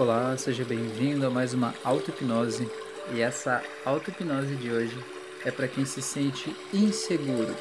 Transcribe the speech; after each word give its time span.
Olá, 0.00 0.34
seja 0.38 0.64
bem-vindo 0.64 1.26
a 1.26 1.30
mais 1.30 1.52
uma 1.52 1.74
auto-hipnose. 1.84 2.66
E 3.12 3.20
essa 3.20 3.62
auto-hipnose 3.84 4.56
de 4.56 4.70
hoje 4.70 4.96
é 5.44 5.50
para 5.50 5.68
quem 5.68 5.84
se 5.84 6.00
sente 6.00 6.56
inseguro. 6.72 7.54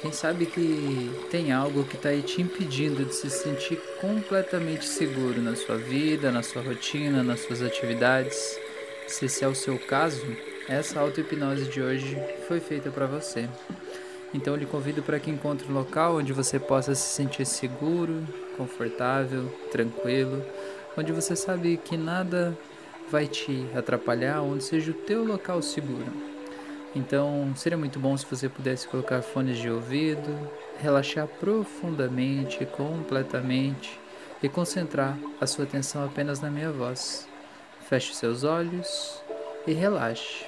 Quem 0.00 0.10
sabe 0.10 0.46
que 0.46 1.08
tem 1.30 1.52
algo 1.52 1.84
que 1.84 1.94
está 1.94 2.08
aí 2.08 2.20
te 2.20 2.42
impedindo 2.42 3.04
de 3.04 3.14
se 3.14 3.30
sentir 3.30 3.80
completamente 4.00 4.84
seguro 4.84 5.40
na 5.40 5.54
sua 5.54 5.76
vida, 5.76 6.32
na 6.32 6.42
sua 6.42 6.62
rotina, 6.62 7.22
nas 7.22 7.42
suas 7.42 7.62
atividades. 7.62 8.58
Se 9.06 9.26
esse 9.26 9.44
é 9.44 9.48
o 9.48 9.54
seu 9.54 9.78
caso, 9.78 10.36
essa 10.68 10.98
auto-hipnose 10.98 11.66
de 11.66 11.80
hoje 11.80 12.18
foi 12.48 12.58
feita 12.58 12.90
para 12.90 13.06
você. 13.06 13.48
Então 14.34 14.56
lhe 14.56 14.66
convido 14.66 15.00
para 15.00 15.20
que 15.20 15.30
encontre 15.30 15.70
um 15.70 15.74
local 15.74 16.16
onde 16.16 16.32
você 16.32 16.58
possa 16.58 16.92
se 16.96 17.14
sentir 17.14 17.46
seguro, 17.46 18.26
confortável, 18.56 19.46
tranquilo 19.70 20.44
onde 20.96 21.12
você 21.12 21.34
sabe 21.34 21.76
que 21.76 21.96
nada 21.96 22.56
vai 23.10 23.26
te 23.26 23.66
atrapalhar, 23.76 24.42
onde 24.42 24.64
seja 24.64 24.90
o 24.90 24.94
teu 24.94 25.24
local 25.24 25.60
seguro. 25.62 26.12
Então, 26.94 27.52
seria 27.56 27.78
muito 27.78 27.98
bom 27.98 28.16
se 28.16 28.26
você 28.26 28.48
pudesse 28.48 28.86
colocar 28.86 29.22
fones 29.22 29.58
de 29.58 29.70
ouvido, 29.70 30.50
relaxar 30.78 31.26
profundamente, 31.26 32.66
completamente 32.66 33.98
e 34.42 34.48
concentrar 34.48 35.16
a 35.40 35.46
sua 35.46 35.64
atenção 35.64 36.04
apenas 36.04 36.40
na 36.40 36.50
minha 36.50 36.70
voz. 36.70 37.26
Feche 37.88 38.14
seus 38.14 38.44
olhos 38.44 39.22
e 39.66 39.72
relaxe. 39.72 40.44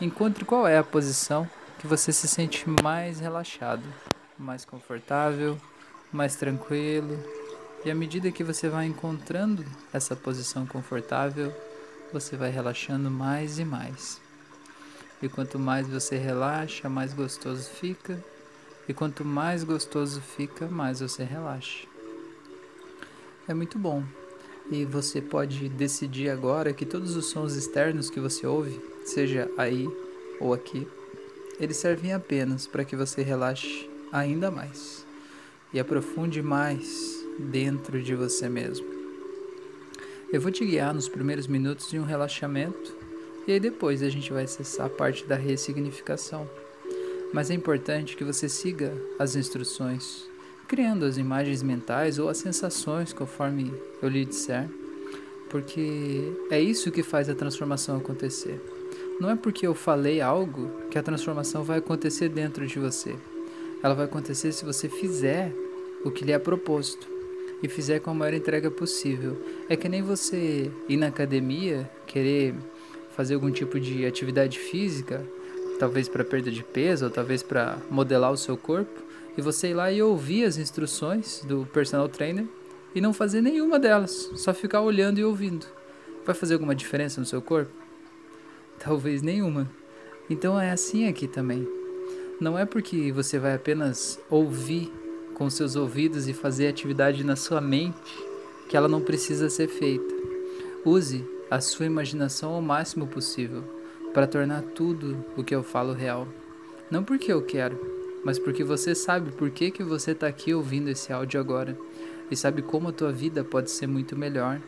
Encontre 0.00 0.44
qual 0.44 0.66
é 0.66 0.76
a 0.76 0.84
posição 0.84 1.48
que 1.78 1.86
você 1.86 2.12
se 2.12 2.28
sente 2.28 2.68
mais 2.82 3.20
relaxado, 3.20 3.84
mais 4.38 4.64
confortável, 4.64 5.56
mais 6.12 6.36
tranquilo 6.36 7.18
e 7.84 7.90
à 7.90 7.94
medida 7.94 8.32
que 8.32 8.42
você 8.42 8.68
vai 8.68 8.86
encontrando 8.86 9.64
essa 9.92 10.16
posição 10.16 10.64
confortável, 10.66 11.52
você 12.12 12.36
vai 12.36 12.50
relaxando 12.50 13.10
mais 13.10 13.58
e 13.58 13.64
mais. 13.64 14.20
E 15.22 15.28
quanto 15.28 15.58
mais 15.58 15.86
você 15.86 16.16
relaxa, 16.16 16.88
mais 16.88 17.12
gostoso 17.12 17.68
fica. 17.68 18.22
E 18.88 18.94
quanto 18.94 19.24
mais 19.24 19.64
gostoso 19.64 20.20
fica, 20.20 20.66
mais 20.66 21.00
você 21.00 21.24
relaxa. 21.24 21.86
É 23.46 23.52
muito 23.52 23.78
bom. 23.78 24.02
E 24.70 24.84
você 24.84 25.20
pode 25.20 25.68
decidir 25.68 26.30
agora 26.30 26.72
que 26.72 26.86
todos 26.86 27.16
os 27.16 27.26
sons 27.26 27.54
externos 27.54 28.08
que 28.08 28.20
você 28.20 28.46
ouve, 28.46 28.80
seja 29.04 29.50
aí 29.58 29.86
ou 30.40 30.54
aqui, 30.54 30.88
eles 31.60 31.76
servem 31.76 32.14
apenas 32.14 32.66
para 32.66 32.84
que 32.84 32.96
você 32.96 33.22
relaxe 33.22 33.90
ainda 34.10 34.50
mais 34.50 35.06
e 35.72 35.80
aprofunde 35.80 36.40
mais 36.42 37.23
dentro 37.38 38.02
de 38.02 38.14
você 38.14 38.48
mesmo. 38.48 38.86
Eu 40.32 40.40
vou 40.40 40.50
te 40.50 40.64
guiar 40.64 40.92
nos 40.92 41.08
primeiros 41.08 41.46
minutos 41.46 41.90
de 41.90 41.98
um 41.98 42.04
relaxamento 42.04 42.92
e 43.46 43.52
aí 43.52 43.60
depois 43.60 44.02
a 44.02 44.08
gente 44.08 44.32
vai 44.32 44.44
acessar 44.44 44.86
a 44.86 44.90
parte 44.90 45.24
da 45.24 45.36
ressignificação. 45.36 46.48
Mas 47.32 47.50
é 47.50 47.54
importante 47.54 48.16
que 48.16 48.24
você 48.24 48.48
siga 48.48 48.92
as 49.18 49.36
instruções, 49.36 50.28
criando 50.66 51.04
as 51.04 51.18
imagens 51.18 51.62
mentais 51.62 52.18
ou 52.18 52.28
as 52.28 52.38
sensações 52.38 53.12
conforme 53.12 53.72
eu 54.00 54.08
lhe 54.08 54.24
disser, 54.24 54.68
porque 55.50 56.32
é 56.50 56.60
isso 56.60 56.90
que 56.90 57.02
faz 57.02 57.28
a 57.28 57.34
transformação 57.34 57.96
acontecer. 57.96 58.60
Não 59.20 59.30
é 59.30 59.36
porque 59.36 59.66
eu 59.66 59.74
falei 59.74 60.20
algo 60.20 60.68
que 60.90 60.98
a 60.98 61.02
transformação 61.02 61.62
vai 61.62 61.78
acontecer 61.78 62.28
dentro 62.28 62.66
de 62.66 62.78
você. 62.78 63.14
Ela 63.82 63.94
vai 63.94 64.06
acontecer 64.06 64.50
se 64.50 64.64
você 64.64 64.88
fizer 64.88 65.54
o 66.04 66.10
que 66.10 66.24
lhe 66.24 66.32
é 66.32 66.38
proposto 66.38 67.13
e 67.64 67.68
fizer 67.68 67.98
com 67.98 68.10
a 68.10 68.14
maior 68.14 68.34
entrega 68.34 68.70
possível. 68.70 69.40
É 69.70 69.74
que 69.74 69.88
nem 69.88 70.02
você 70.02 70.70
ir 70.86 70.98
na 70.98 71.06
academia, 71.06 71.90
querer 72.06 72.54
fazer 73.16 73.32
algum 73.32 73.50
tipo 73.50 73.80
de 73.80 74.04
atividade 74.04 74.58
física, 74.58 75.24
talvez 75.78 76.06
para 76.06 76.22
perda 76.22 76.50
de 76.50 76.62
peso, 76.62 77.06
ou 77.06 77.10
talvez 77.10 77.42
para 77.42 77.78
modelar 77.90 78.30
o 78.30 78.36
seu 78.36 78.54
corpo, 78.54 79.02
e 79.34 79.40
você 79.40 79.68
ir 79.68 79.74
lá 79.74 79.90
e 79.90 80.02
ouvir 80.02 80.44
as 80.44 80.58
instruções 80.58 81.42
do 81.42 81.66
personal 81.72 82.06
trainer 82.06 82.44
e 82.94 83.00
não 83.00 83.14
fazer 83.14 83.40
nenhuma 83.40 83.78
delas, 83.78 84.30
só 84.36 84.52
ficar 84.52 84.82
olhando 84.82 85.18
e 85.18 85.24
ouvindo. 85.24 85.66
Vai 86.26 86.34
fazer 86.34 86.52
alguma 86.52 86.74
diferença 86.74 87.18
no 87.18 87.26
seu 87.26 87.40
corpo? 87.40 87.72
Talvez 88.78 89.22
nenhuma. 89.22 89.70
Então 90.28 90.60
é 90.60 90.70
assim 90.70 91.08
aqui 91.08 91.26
também. 91.26 91.66
Não 92.38 92.58
é 92.58 92.66
porque 92.66 93.10
você 93.10 93.38
vai 93.38 93.54
apenas 93.54 94.20
ouvir 94.28 94.92
com 95.34 95.50
seus 95.50 95.76
ouvidos 95.76 96.28
e 96.28 96.32
fazer 96.32 96.68
atividade 96.68 97.24
na 97.24 97.36
sua 97.36 97.60
mente 97.60 98.24
que 98.68 98.76
ela 98.76 98.88
não 98.88 99.00
precisa 99.00 99.50
ser 99.50 99.68
feita. 99.68 100.14
Use 100.84 101.24
a 101.50 101.60
sua 101.60 101.86
imaginação 101.86 102.52
ao 102.54 102.62
máximo 102.62 103.06
possível 103.06 103.62
para 104.12 104.26
tornar 104.26 104.62
tudo 104.62 105.24
o 105.36 105.44
que 105.44 105.54
eu 105.54 105.62
falo 105.62 105.92
real. 105.92 106.26
Não 106.90 107.02
porque 107.02 107.32
eu 107.32 107.42
quero, 107.42 107.78
mas 108.24 108.38
porque 108.38 108.64
você 108.64 108.94
sabe 108.94 109.32
por 109.32 109.50
que, 109.50 109.70
que 109.70 109.82
você 109.82 110.12
está 110.12 110.26
aqui 110.26 110.54
ouvindo 110.54 110.88
esse 110.88 111.12
áudio 111.12 111.40
agora 111.40 111.76
e 112.30 112.36
sabe 112.36 112.62
como 112.62 112.88
a 112.88 112.92
tua 112.92 113.12
vida 113.12 113.44
pode 113.44 113.70
ser 113.70 113.86
muito 113.86 114.16
melhor 114.16 114.60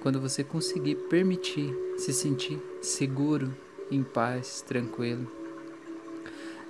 quando 0.00 0.20
você 0.20 0.42
conseguir 0.42 0.96
permitir 1.08 1.74
se 1.96 2.12
sentir 2.12 2.60
seguro, 2.80 3.54
em 3.90 4.02
paz, 4.02 4.62
tranquilo. 4.62 5.30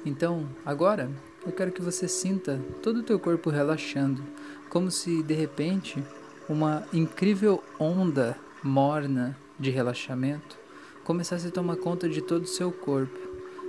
Então, 0.05 0.47
agora 0.65 1.11
eu 1.47 1.53
quero 1.53 1.73
que 1.73 1.83
você 1.83 2.09
sinta 2.09 2.61
todo 2.83 3.01
o 3.01 3.03
teu 3.03 3.19
corpo 3.19 3.51
relaxando, 3.51 4.23
como 4.71 4.91
se 4.91 5.23
de 5.23 5.35
repente 5.35 6.03
uma 6.49 6.87
incrível 6.93 7.63
onda 7.79 8.37
morna 8.63 9.37
de 9.59 9.71
relaxamento 9.71 10.57
começasse 11.05 11.47
a 11.49 11.51
tomar 11.51 11.77
conta 11.77 12.09
de 12.09 12.23
todo 12.23 12.45
o 12.45 12.49
seu 12.49 12.73
corpo. 12.73 13.19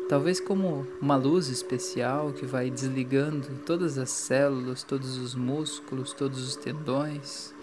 Talvez 0.07 0.39
como 0.39 0.87
uma 1.01 1.17
luz 1.17 1.49
especial 1.49 2.31
que 2.31 2.45
vai 2.45 2.69
desligando 2.69 3.47
todas 3.65 3.97
as 3.97 4.09
células, 4.09 4.83
todos 4.83 5.17
os 5.17 5.35
músculos, 5.35 6.13
todos 6.13 6.47
os 6.47 6.55
tendões 6.55 7.53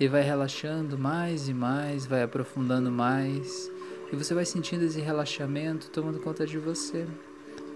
e 0.00 0.08
vai 0.08 0.22
relaxando 0.22 0.98
mais 0.98 1.48
e 1.48 1.54
mais, 1.54 2.06
vai 2.06 2.22
aprofundando 2.22 2.90
mais, 2.90 3.70
e 4.10 4.16
você 4.16 4.32
vai 4.32 4.46
sentindo 4.46 4.84
esse 4.84 4.98
relaxamento 4.98 5.90
tomando 5.90 6.18
conta 6.18 6.46
de 6.46 6.58
você, 6.58 7.06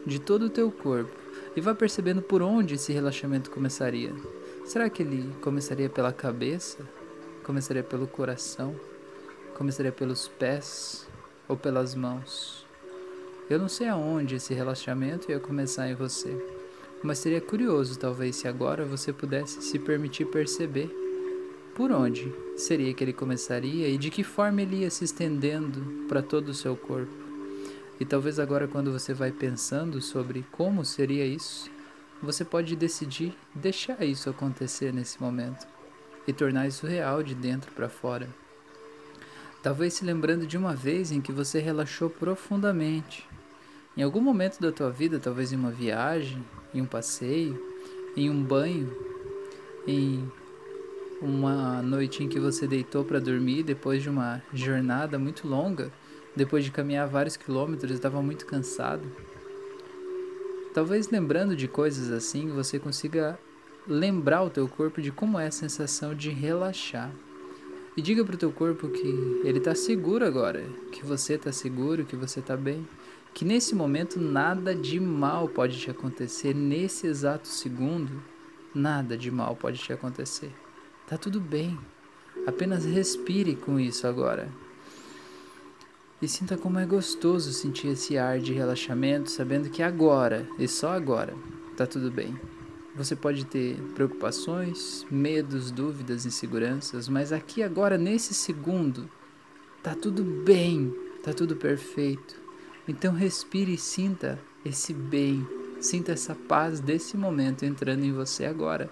de 0.06 0.18
todo 0.18 0.46
o 0.46 0.50
teu 0.50 0.72
corpo 0.72 1.23
e 1.56 1.60
vá 1.60 1.74
percebendo 1.74 2.20
por 2.20 2.42
onde 2.42 2.74
esse 2.74 2.92
relaxamento 2.92 3.50
começaria. 3.50 4.12
Será 4.64 4.88
que 4.88 5.02
ele 5.02 5.32
começaria 5.40 5.88
pela 5.88 6.12
cabeça? 6.12 6.78
Começaria 7.42 7.82
pelo 7.82 8.06
coração? 8.06 8.74
Começaria 9.54 9.92
pelos 9.92 10.26
pés 10.26 11.06
ou 11.46 11.56
pelas 11.56 11.94
mãos? 11.94 12.66
Eu 13.48 13.58
não 13.58 13.68
sei 13.68 13.88
aonde 13.88 14.36
esse 14.36 14.54
relaxamento 14.54 15.30
ia 15.30 15.38
começar 15.38 15.88
em 15.88 15.94
você, 15.94 16.34
mas 17.02 17.18
seria 17.18 17.40
curioso 17.40 17.98
talvez 17.98 18.36
se 18.36 18.48
agora 18.48 18.84
você 18.84 19.12
pudesse 19.12 19.60
se 19.62 19.78
permitir 19.78 20.24
perceber 20.24 20.90
por 21.74 21.92
onde 21.92 22.32
seria 22.56 22.94
que 22.94 23.04
ele 23.04 23.12
começaria 23.12 23.88
e 23.88 23.98
de 23.98 24.10
que 24.10 24.24
forma 24.24 24.62
ele 24.62 24.76
ia 24.76 24.90
se 24.90 25.04
estendendo 25.04 26.06
para 26.08 26.22
todo 26.22 26.48
o 26.48 26.54
seu 26.54 26.76
corpo. 26.76 27.23
E 28.00 28.04
talvez 28.04 28.38
agora, 28.38 28.66
quando 28.66 28.92
você 28.92 29.14
vai 29.14 29.30
pensando 29.30 30.00
sobre 30.00 30.44
como 30.50 30.84
seria 30.84 31.24
isso, 31.24 31.70
você 32.20 32.44
pode 32.44 32.74
decidir 32.74 33.36
deixar 33.54 34.02
isso 34.04 34.28
acontecer 34.28 34.92
nesse 34.92 35.20
momento 35.22 35.66
e 36.26 36.32
tornar 36.32 36.66
isso 36.66 36.86
real 36.86 37.22
de 37.22 37.34
dentro 37.34 37.70
para 37.72 37.88
fora. 37.88 38.28
Talvez 39.62 39.94
se 39.94 40.04
lembrando 40.04 40.46
de 40.46 40.58
uma 40.58 40.74
vez 40.74 41.12
em 41.12 41.20
que 41.20 41.32
você 41.32 41.58
relaxou 41.58 42.10
profundamente. 42.10 43.26
Em 43.96 44.02
algum 44.02 44.20
momento 44.20 44.60
da 44.60 44.72
tua 44.72 44.90
vida, 44.90 45.20
talvez 45.20 45.52
em 45.52 45.56
uma 45.56 45.70
viagem, 45.70 46.44
em 46.74 46.82
um 46.82 46.86
passeio, 46.86 47.62
em 48.16 48.28
um 48.28 48.42
banho, 48.42 48.94
em 49.86 50.30
uma 51.22 51.80
noite 51.80 52.22
em 52.22 52.28
que 52.28 52.40
você 52.40 52.66
deitou 52.66 53.04
para 53.04 53.20
dormir 53.20 53.62
depois 53.62 54.02
de 54.02 54.10
uma 54.10 54.42
jornada 54.52 55.18
muito 55.18 55.46
longa 55.46 55.90
depois 56.36 56.64
de 56.64 56.70
caminhar 56.70 57.06
vários 57.06 57.36
quilômetros, 57.36 57.92
estava 57.92 58.20
muito 58.20 58.46
cansado. 58.46 59.02
Talvez 60.72 61.08
lembrando 61.08 61.54
de 61.54 61.68
coisas 61.68 62.10
assim, 62.10 62.48
você 62.48 62.78
consiga 62.78 63.38
lembrar 63.86 64.42
o 64.42 64.50
teu 64.50 64.66
corpo 64.66 65.00
de 65.00 65.12
como 65.12 65.38
é 65.38 65.46
a 65.46 65.52
sensação 65.52 66.14
de 66.14 66.30
relaxar. 66.30 67.12
E 67.96 68.02
diga 68.02 68.24
para 68.24 68.34
o 68.34 68.38
teu 68.38 68.50
corpo 68.50 68.88
que 68.88 69.40
ele 69.44 69.58
está 69.58 69.74
seguro 69.74 70.24
agora, 70.24 70.64
que 70.90 71.04
você 71.04 71.34
está 71.34 71.52
seguro, 71.52 72.04
que 72.04 72.16
você 72.16 72.40
está 72.40 72.56
bem, 72.56 72.84
que 73.32 73.44
nesse 73.44 73.74
momento 73.74 74.18
nada 74.18 74.74
de 74.74 74.98
mal 74.98 75.48
pode 75.48 75.78
te 75.78 75.90
acontecer, 75.90 76.54
nesse 76.54 77.06
exato 77.06 77.46
segundo, 77.46 78.20
nada 78.74 79.16
de 79.16 79.30
mal 79.30 79.54
pode 79.54 79.78
te 79.78 79.92
acontecer. 79.92 80.50
Tá 81.06 81.16
tudo 81.16 81.40
bem. 81.40 81.78
Apenas 82.46 82.84
respire 82.84 83.54
com 83.54 83.78
isso 83.78 84.08
agora. 84.08 84.48
E 86.24 86.28
sinta 86.28 86.56
como 86.56 86.78
é 86.78 86.86
gostoso 86.86 87.52
sentir 87.52 87.88
esse 87.88 88.16
ar 88.16 88.40
de 88.40 88.54
relaxamento, 88.54 89.30
sabendo 89.30 89.68
que 89.68 89.82
agora, 89.82 90.48
e 90.58 90.66
só 90.66 90.92
agora, 90.92 91.34
tá 91.76 91.86
tudo 91.86 92.10
bem. 92.10 92.34
Você 92.96 93.14
pode 93.14 93.44
ter 93.44 93.76
preocupações, 93.94 95.04
medos, 95.10 95.70
dúvidas, 95.70 96.24
inseguranças, 96.24 97.10
mas 97.10 97.30
aqui 97.30 97.62
agora 97.62 97.98
nesse 97.98 98.32
segundo 98.32 99.06
tá 99.82 99.94
tudo 99.94 100.24
bem, 100.24 100.94
tá 101.22 101.34
tudo 101.34 101.56
perfeito. 101.56 102.40
Então 102.88 103.12
respire 103.12 103.74
e 103.74 103.78
sinta 103.78 104.40
esse 104.64 104.94
bem, 104.94 105.46
sinta 105.78 106.12
essa 106.12 106.34
paz 106.34 106.80
desse 106.80 107.18
momento 107.18 107.66
entrando 107.66 108.02
em 108.02 108.14
você 108.14 108.46
agora. 108.46 108.90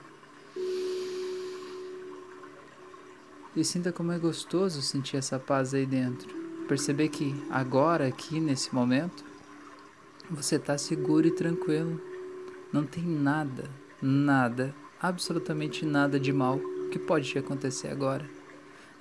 E 3.57 3.65
sinta 3.65 3.91
como 3.91 4.13
é 4.13 4.19
gostoso 4.19 4.83
sentir 4.83 5.17
essa 5.17 5.39
paz 5.39 5.73
aí 5.73 5.87
dentro. 5.87 6.42
Perceber 6.73 7.11
que 7.11 7.35
agora, 7.51 8.07
aqui 8.07 8.41
nesse 8.41 8.75
momento, 8.75 9.23
você 10.31 10.57
está 10.57 10.79
seguro 10.79 11.27
e 11.27 11.31
tranquilo. 11.31 12.01
Não 12.73 12.87
tem 12.87 13.05
nada, 13.05 13.69
nada, 14.01 14.75
absolutamente 14.99 15.85
nada 15.85 16.19
de 16.19 16.33
mal 16.33 16.59
que 16.91 16.99
pode 16.99 17.29
te 17.29 17.39
acontecer 17.39 17.89
agora. 17.89 18.25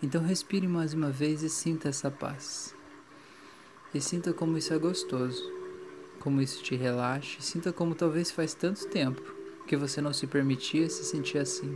Então 0.03 0.21
respire 0.21 0.67
mais 0.67 0.93
uma 0.93 1.11
vez 1.11 1.43
e 1.43 1.49
sinta 1.49 1.87
essa 1.87 2.11
paz. 2.11 2.75
E 3.93 4.01
sinta 4.01 4.33
como 4.33 4.57
isso 4.57 4.73
é 4.73 4.77
gostoso, 4.77 5.41
como 6.19 6.41
isso 6.41 6.61
te 6.61 6.75
relaxa, 6.75 7.37
e 7.39 7.41
sinta 7.41 7.71
como 7.71 7.95
talvez 7.95 8.31
faz 8.31 8.53
tanto 8.53 8.85
tempo 8.87 9.21
que 9.65 9.77
você 9.77 10.01
não 10.01 10.11
se 10.11 10.27
permitia 10.27 10.89
se 10.89 11.05
sentir 11.05 11.37
assim. 11.37 11.73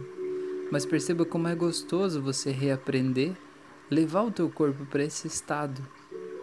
Mas 0.70 0.86
perceba 0.86 1.24
como 1.24 1.48
é 1.48 1.56
gostoso 1.56 2.22
você 2.22 2.52
reaprender, 2.52 3.34
levar 3.90 4.24
o 4.24 4.32
teu 4.32 4.50
corpo 4.50 4.86
para 4.86 5.04
esse 5.04 5.28
estado 5.28 5.82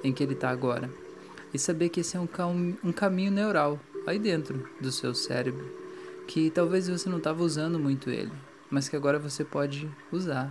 em 0.03 0.13
que 0.13 0.23
ele 0.23 0.35
está 0.35 0.51
agora. 0.51 0.91
E 1.53 1.59
saber 1.59 1.89
que 1.89 2.01
esse 2.01 2.17
é 2.17 2.21
um, 2.21 2.27
cam 2.27 2.77
um 2.83 2.93
caminho 2.93 3.31
neural 3.31 3.79
aí 4.07 4.19
dentro 4.19 4.69
do 4.81 4.91
seu 4.91 5.15
cérebro 5.15 5.83
que 6.27 6.51
talvez 6.51 6.89
você 6.89 7.09
não 7.09 7.19
estava 7.19 7.43
usando 7.43 7.79
muito 7.79 8.11
ele, 8.11 8.33
mas 8.71 8.89
que 8.89 8.97
agora 8.97 9.19
você 9.19 9.45
pode 9.45 9.89
usar. 10.11 10.51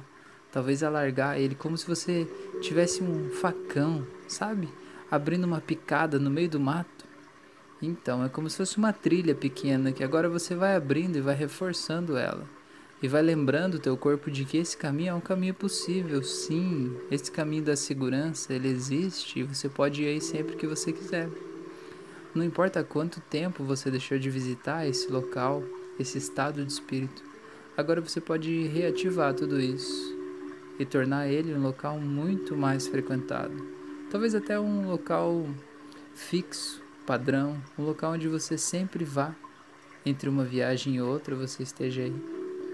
Talvez 0.52 0.84
alargar 0.84 1.40
ele 1.40 1.56
como 1.56 1.78
se 1.78 1.88
você 1.88 2.28
tivesse 2.62 3.02
um 3.02 3.30
facão, 3.30 4.06
sabe? 4.28 4.70
Abrindo 5.10 5.46
uma 5.46 5.62
picada 5.62 6.20
no 6.20 6.30
meio 6.30 6.50
do 6.50 6.60
mato. 6.60 7.06
Então, 7.82 8.24
é 8.24 8.30
como 8.30 8.50
se 8.50 8.58
fosse 8.58 8.78
uma 8.78 8.94
trilha 8.94 9.34
pequena 9.34 9.92
que 9.92 10.04
agora 10.04 10.30
você 10.30 10.54
vai 10.54 10.76
abrindo 10.76 11.16
e 11.16 11.22
vai 11.22 11.34
reforçando 11.34 12.18
ela. 12.18 12.46
E 13.02 13.08
vai 13.08 13.22
lembrando 13.24 13.76
o 13.76 13.80
teu 13.80 13.98
corpo 13.98 14.30
de 14.30 14.46
que 14.46 14.58
esse 14.58 14.78
caminho 14.78 15.10
é 15.10 15.14
um 15.14 15.22
caminho 15.22 15.56
possível, 15.56 16.22
sim. 16.22 16.96
Esse 17.10 17.32
caminho 17.32 17.64
da 17.64 17.76
segurança, 17.76 18.54
ele 18.54 18.68
existe 18.68 19.40
e 19.40 19.44
você 19.44 19.68
pode 19.68 20.04
ir 20.04 20.08
aí 20.08 20.22
sempre 20.22 20.56
que 20.56 20.68
você 20.68 20.94
quiser. 20.94 21.28
Não 22.36 22.44
importa 22.44 22.84
quanto 22.84 23.20
tempo 23.20 23.64
você 23.64 23.90
deixou 23.90 24.20
de 24.20 24.30
visitar 24.30 24.88
esse 24.88 25.12
local, 25.12 25.64
esse 26.00 26.18
estado 26.18 26.64
de 26.64 26.72
espírito, 26.72 27.24
agora 27.76 28.00
você 28.00 28.22
pode 28.22 28.68
reativar 28.68 29.34
tudo 29.34 29.60
isso 29.60 30.16
e 30.80 30.86
tornar 30.86 31.28
ele 31.28 31.54
um 31.54 31.62
local 31.62 32.00
muito 32.00 32.56
mais 32.56 32.88
frequentado. 32.88 33.54
Talvez 34.10 34.34
até 34.36 34.60
um 34.60 34.90
local 34.90 35.46
fixo, 36.14 36.82
padrão, 37.06 37.62
um 37.78 37.84
local 37.84 38.14
onde 38.14 38.28
você 38.28 38.58
sempre 38.58 39.04
vá. 39.04 39.36
Entre 40.06 40.30
uma 40.30 40.44
viagem 40.44 40.96
e 40.96 41.02
outra, 41.02 41.36
você 41.36 41.64
esteja 41.64 42.02
aí, 42.02 42.16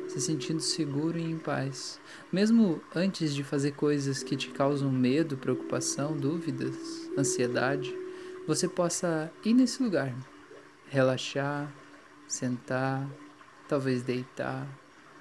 se 0.07 0.21
sentindo 0.21 0.61
seguro 0.61 1.17
e 1.17 1.23
em 1.23 1.37
paz. 1.37 1.99
Mesmo 2.31 2.81
antes 2.95 3.33
de 3.33 3.43
fazer 3.43 3.71
coisas 3.71 4.23
que 4.23 4.35
te 4.35 4.49
causam 4.49 4.91
medo, 4.91 5.37
preocupação, 5.37 6.15
dúvidas, 6.15 7.09
ansiedade 7.17 7.93
você 8.47 8.65
possa 8.65 9.29
ir 9.43 9.53
nesse 9.53 9.83
lugar, 9.83 10.15
relaxar, 10.87 11.69
sentar, 12.25 13.05
talvez 13.67 14.01
deitar 14.03 14.65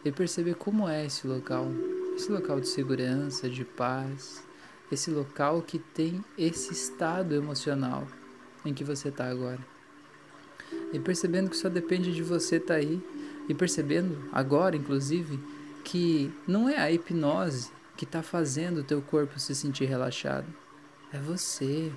e 0.05 0.13
perceber 0.13 0.55
como 0.55 0.89
é 0.89 1.05
esse 1.05 1.27
local, 1.27 1.67
esse 2.15 2.31
local 2.31 2.61
de 2.61 2.69
segurança, 2.69 3.51
de 3.51 3.65
paz, 3.65 4.45
esse 4.93 5.11
local 5.11 5.61
que 5.61 5.81
tem 5.81 6.25
esse 6.39 6.73
estado 6.73 7.35
emocional 7.35 8.07
em 8.65 8.73
que 8.73 8.85
você 8.85 9.09
está 9.09 9.29
agora. 9.29 9.59
E 10.93 11.01
percebendo 11.01 11.51
que 11.51 11.57
só 11.57 11.69
depende 11.69 12.15
de 12.15 12.23
você 12.23 12.57
estar 12.57 12.75
tá 12.75 12.81
aí 12.81 13.03
e 13.49 13.55
percebendo 13.55 14.29
agora, 14.33 14.77
inclusive, 14.77 15.39
que 15.85 16.33
não 16.47 16.69
é 16.69 16.77
a 16.77 16.91
hipnose 16.91 17.71
que 17.97 18.05
está 18.05 18.23
fazendo 18.23 18.79
o 18.79 18.85
teu 18.85 19.01
corpo 19.01 19.39
se 19.39 19.55
sentir 19.55 19.87
relaxado, 19.87 20.47
é 21.13 21.19
você. 21.19 21.93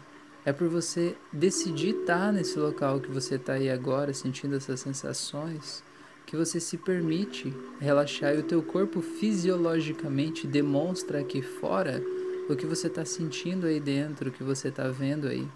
É 0.45 0.53
por 0.53 0.69
você 0.69 1.17
decidir 1.33 1.95
estar 1.95 2.31
nesse 2.31 2.57
local 2.57 2.99
que 3.01 3.11
você 3.11 3.35
está 3.35 3.53
aí 3.53 3.69
agora, 3.69 4.13
sentindo 4.13 4.55
essas 4.55 4.79
sensações, 4.79 5.83
que 6.25 6.37
você 6.37 6.59
se 6.59 6.77
permite 6.77 7.53
relaxar 7.79 8.33
e 8.33 8.39
o 8.39 8.43
teu 8.43 8.63
corpo 8.63 9.01
fisiologicamente 9.01 10.47
demonstra 10.47 11.19
aqui 11.19 11.41
fora 11.41 12.01
o 12.47 12.55
que 12.55 12.65
você 12.65 12.87
está 12.87 13.03
sentindo 13.03 13.67
aí 13.67 13.79
dentro, 13.79 14.29
o 14.29 14.31
que 14.31 14.43
você 14.43 14.69
está 14.69 14.87
vendo 14.87 15.27
aí. 15.27 15.47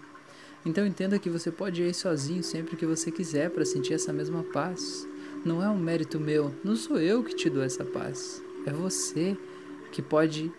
Então 0.64 0.86
entenda 0.86 1.18
que 1.18 1.30
você 1.30 1.50
pode 1.50 1.82
ir 1.82 1.94
sozinho 1.94 2.42
sempre 2.42 2.76
que 2.76 2.86
você 2.86 3.10
quiser 3.10 3.50
para 3.50 3.64
sentir 3.64 3.94
essa 3.94 4.12
mesma 4.12 4.42
paz. 4.42 5.06
Não 5.44 5.62
é 5.62 5.68
um 5.68 5.76
mérito 5.76 6.18
meu, 6.18 6.54
não 6.64 6.74
sou 6.74 6.98
eu 6.98 7.22
que 7.22 7.34
te 7.34 7.50
dou 7.50 7.62
essa 7.62 7.84
paz. 7.84 8.42
É 8.64 8.72
você 8.72 9.36
que 9.92 10.00
pode 10.00 10.50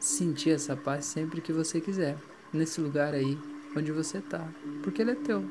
sentir 0.00 0.50
essa 0.50 0.76
paz 0.76 1.04
sempre 1.04 1.40
que 1.40 1.52
você 1.52 1.80
quiser 1.80 2.18
nesse 2.52 2.80
lugar 2.80 3.14
aí 3.14 3.38
onde 3.76 3.92
você 3.92 4.18
está, 4.18 4.46
porque 4.82 5.02
ele 5.02 5.12
é 5.12 5.14
teu. 5.14 5.44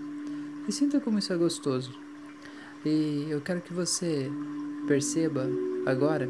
E 0.68 0.72
sinta 0.74 1.00
como 1.00 1.18
isso 1.18 1.32
é 1.32 1.38
gostoso. 1.38 1.98
E 2.86 3.28
eu 3.30 3.40
quero 3.40 3.62
que 3.62 3.74
você 3.74 4.30
perceba 4.86 5.48
agora 5.86 6.28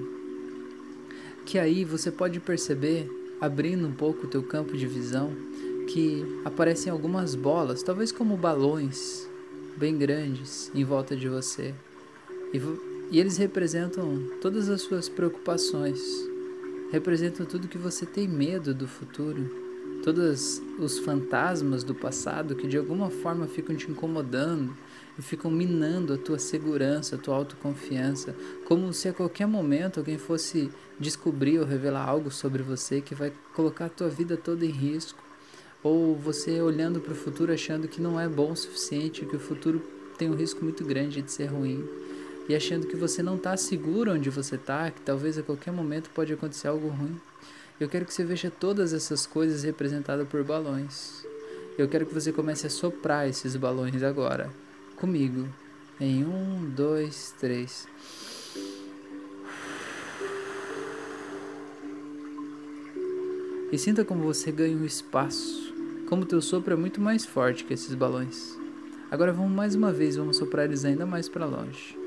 que 1.43 1.57
aí 1.57 1.83
você 1.83 2.11
pode 2.11 2.39
perceber, 2.39 3.09
abrindo 3.41 3.87
um 3.87 3.93
pouco 3.93 4.27
o 4.27 4.29
teu 4.29 4.43
campo 4.43 4.77
de 4.77 4.85
visão, 4.85 5.33
que 5.87 6.23
aparecem 6.45 6.91
algumas 6.91 7.33
bolas, 7.33 7.81
talvez 7.81 8.11
como 8.11 8.37
balões 8.37 9.27
bem 9.75 9.97
grandes 9.97 10.69
em 10.75 10.83
volta 10.83 11.15
de 11.15 11.27
você. 11.27 11.73
E, 12.53 12.61
e 13.11 13.19
eles 13.19 13.37
representam 13.37 14.23
todas 14.41 14.69
as 14.69 14.81
suas 14.81 15.09
preocupações, 15.09 15.99
representam 16.91 17.45
tudo 17.45 17.67
que 17.67 17.77
você 17.77 18.05
tem 18.05 18.27
medo 18.27 18.73
do 18.73 18.87
futuro. 18.87 19.67
Todos 20.03 20.61
os 20.79 20.99
fantasmas 20.99 21.83
do 21.83 21.93
passado 21.93 22.55
que 22.55 22.67
de 22.67 22.77
alguma 22.77 23.09
forma 23.09 23.47
ficam 23.47 23.75
te 23.75 23.89
incomodando 23.89 24.73
e 25.17 25.21
ficam 25.21 25.49
minando 25.49 26.13
a 26.13 26.17
tua 26.17 26.37
segurança, 26.37 27.15
a 27.15 27.17
tua 27.17 27.35
autoconfiança, 27.35 28.35
como 28.65 28.93
se 28.93 29.09
a 29.09 29.13
qualquer 29.13 29.47
momento 29.47 29.99
alguém 29.99 30.17
fosse 30.17 30.69
descobrir 30.99 31.59
ou 31.59 31.65
revelar 31.65 32.07
algo 32.07 32.31
sobre 32.31 32.61
você 32.61 33.01
que 33.01 33.15
vai 33.15 33.33
colocar 33.53 33.85
a 33.85 33.89
tua 33.89 34.07
vida 34.07 34.37
toda 34.37 34.65
em 34.65 34.71
risco, 34.71 35.21
ou 35.83 36.15
você 36.15 36.61
olhando 36.61 36.99
para 36.99 37.13
o 37.13 37.15
futuro 37.15 37.51
achando 37.51 37.87
que 37.87 38.01
não 38.01 38.19
é 38.19 38.29
bom 38.29 38.51
o 38.51 38.55
suficiente, 38.55 39.25
que 39.25 39.35
o 39.35 39.39
futuro 39.39 39.81
tem 40.17 40.29
um 40.29 40.35
risco 40.35 40.63
muito 40.63 40.85
grande 40.85 41.21
de 41.21 41.31
ser 41.31 41.47
ruim. 41.47 41.83
E 42.49 42.55
achando 42.55 42.87
que 42.87 42.95
você 42.95 43.21
não 43.21 43.35
está 43.35 43.57
seguro 43.57 44.13
onde 44.13 44.29
você 44.29 44.55
está, 44.55 44.89
que 44.89 45.01
talvez 45.01 45.37
a 45.37 45.43
qualquer 45.43 45.71
momento 45.71 46.09
pode 46.11 46.31
acontecer 46.31 46.67
algo 46.67 46.87
ruim. 46.87 47.19
Eu 47.79 47.89
quero 47.89 48.05
que 48.05 48.13
você 48.13 48.23
veja 48.23 48.49
todas 48.49 48.93
essas 48.93 49.25
coisas 49.27 49.63
representadas 49.63 50.27
por 50.27 50.43
balões. 50.43 51.25
Eu 51.77 51.87
quero 51.87 52.05
que 52.05 52.13
você 52.13 52.31
comece 52.31 52.65
a 52.65 52.69
soprar 52.69 53.27
esses 53.27 53.55
balões 53.55 54.01
agora, 54.01 54.49
comigo. 54.95 55.47
Em 55.99 56.23
um, 56.23 56.69
dois, 56.69 57.35
três. 57.37 57.87
E 63.71 63.77
sinta 63.77 64.05
como 64.05 64.23
você 64.23 64.51
ganha 64.51 64.77
um 64.77 64.85
espaço. 64.85 65.73
Como 66.07 66.25
teu 66.25 66.41
sopro 66.41 66.73
é 66.73 66.77
muito 66.77 67.01
mais 67.01 67.25
forte 67.25 67.65
que 67.65 67.73
esses 67.73 67.93
balões. 67.93 68.57
Agora 69.11 69.33
vamos 69.33 69.51
mais 69.51 69.75
uma 69.75 69.91
vez, 69.91 70.15
vamos 70.15 70.37
soprar 70.37 70.65
eles 70.65 70.85
ainda 70.85 71.05
mais 71.05 71.27
para 71.27 71.45
longe. 71.45 72.06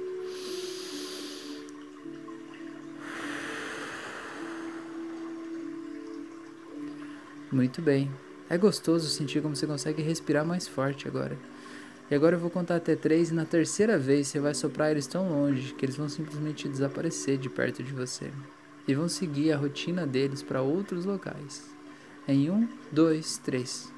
Muito 7.53 7.83
bem. 7.83 8.09
É 8.49 8.57
gostoso 8.57 9.09
sentir 9.09 9.43
como 9.43 9.57
você 9.57 9.67
consegue 9.67 10.03
respirar 10.03 10.47
mais 10.47 10.69
forte 10.69 11.09
agora. 11.09 11.37
E 12.09 12.15
agora 12.15 12.37
eu 12.37 12.41
vou 12.41 12.51
contar 12.51 12.77
até 12.77 12.95
três 12.95 13.31
e 13.31 13.35
na 13.35 13.45
terceira 13.45 13.99
vez 13.99 14.29
você 14.29 14.39
vai 14.39 14.55
soprar 14.55 14.93
eles 14.93 15.07
tão 15.07 15.29
longe 15.29 15.75
que 15.75 15.85
eles 15.85 15.97
vão 15.97 16.09
simplesmente 16.09 16.69
desaparecer 16.69 17.39
de 17.39 17.49
perto 17.49 17.83
de 17.83 17.93
você. 17.93 18.31
E 18.87 18.95
vão 18.95 19.09
seguir 19.09 19.53
a 19.53 19.57
rotina 19.57 20.07
deles 20.07 20.45
para 20.45 20.63
outros 20.63 21.05
locais. 21.05 21.65
Em 22.27 22.51
um, 22.51 22.69
dois, 22.93 23.39
três. 23.39 23.93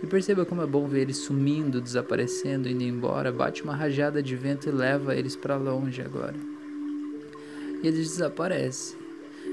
E 0.00 0.06
perceba 0.06 0.44
como 0.44 0.62
é 0.62 0.66
bom 0.66 0.86
ver 0.86 1.00
eles 1.00 1.16
sumindo, 1.16 1.80
desaparecendo, 1.80 2.68
indo 2.68 2.84
embora. 2.84 3.32
Bate 3.32 3.64
uma 3.64 3.74
rajada 3.74 4.22
de 4.22 4.36
vento 4.36 4.68
e 4.68 4.72
leva 4.72 5.16
eles 5.16 5.34
para 5.34 5.56
longe 5.56 6.00
agora 6.00 6.55
e 7.82 7.86
eles 7.86 8.08
desaparecem. 8.10 8.98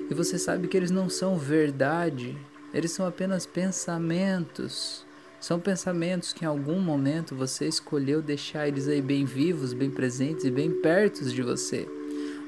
E 0.09 0.13
você 0.13 0.37
sabe 0.37 0.67
que 0.67 0.75
eles 0.75 0.91
não 0.91 1.09
são 1.09 1.37
verdade, 1.37 2.37
eles 2.73 2.91
são 2.91 3.05
apenas 3.05 3.45
pensamentos, 3.45 5.05
São 5.43 5.59
pensamentos 5.59 6.31
que 6.31 6.45
em 6.45 6.47
algum 6.47 6.79
momento 6.79 7.35
você 7.35 7.67
escolheu 7.67 8.21
deixar 8.21 8.65
eles 8.65 8.87
aí 8.87 9.01
bem 9.01 9.25
vivos, 9.25 9.73
bem 9.73 9.91
presentes 9.91 10.45
e 10.45 10.49
bem 10.49 10.71
perto 10.71 11.25
de 11.25 11.41
você. 11.41 11.85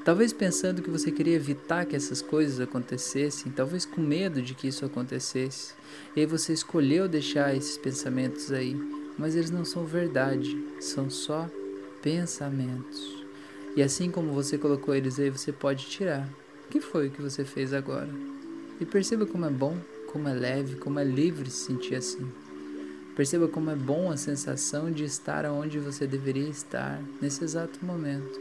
Talvez 0.02 0.32
pensando 0.32 0.80
que 0.80 0.88
você 0.88 1.12
queria 1.12 1.34
evitar 1.34 1.84
que 1.84 1.94
essas 1.94 2.22
coisas 2.22 2.58
acontecessem, 2.58 3.52
talvez 3.52 3.84
com 3.84 4.00
medo 4.00 4.40
de 4.40 4.54
que 4.54 4.68
isso 4.68 4.82
acontecesse. 4.82 5.74
E 6.16 6.20
aí 6.20 6.26
você 6.26 6.54
escolheu 6.54 7.06
deixar 7.06 7.54
esses 7.54 7.76
pensamentos 7.76 8.50
aí, 8.50 8.74
mas 9.18 9.36
eles 9.36 9.50
não 9.50 9.66
são 9.66 9.84
verdade, 9.84 10.56
são 10.80 11.10
só 11.10 11.50
pensamentos. 12.00 13.15
E 13.76 13.82
assim 13.82 14.10
como 14.10 14.32
você 14.32 14.56
colocou 14.56 14.94
eles 14.94 15.18
aí, 15.18 15.28
você 15.28 15.52
pode 15.52 15.84
tirar. 15.84 16.26
O 16.64 16.68
que 16.70 16.80
foi 16.80 17.08
o 17.08 17.10
que 17.10 17.20
você 17.20 17.44
fez 17.44 17.74
agora? 17.74 18.08
E 18.80 18.86
perceba 18.86 19.26
como 19.26 19.44
é 19.44 19.50
bom, 19.50 19.76
como 20.10 20.26
é 20.28 20.32
leve, 20.32 20.76
como 20.76 20.98
é 20.98 21.04
livre 21.04 21.50
se 21.50 21.66
sentir 21.66 21.96
assim. 21.96 22.26
Perceba 23.14 23.46
como 23.48 23.68
é 23.70 23.76
bom 23.76 24.10
a 24.10 24.16
sensação 24.16 24.90
de 24.90 25.04
estar 25.04 25.44
onde 25.44 25.78
você 25.78 26.06
deveria 26.06 26.48
estar 26.48 27.02
nesse 27.20 27.44
exato 27.44 27.84
momento, 27.84 28.40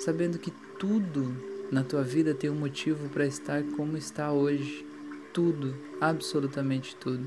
sabendo 0.00 0.40
que 0.40 0.52
tudo 0.76 1.36
na 1.70 1.84
tua 1.84 2.02
vida 2.02 2.34
tem 2.34 2.50
um 2.50 2.58
motivo 2.58 3.08
para 3.08 3.24
estar 3.24 3.62
como 3.76 3.96
está 3.96 4.32
hoje. 4.32 4.84
Tudo, 5.32 5.76
absolutamente 6.00 6.96
tudo. 6.96 7.24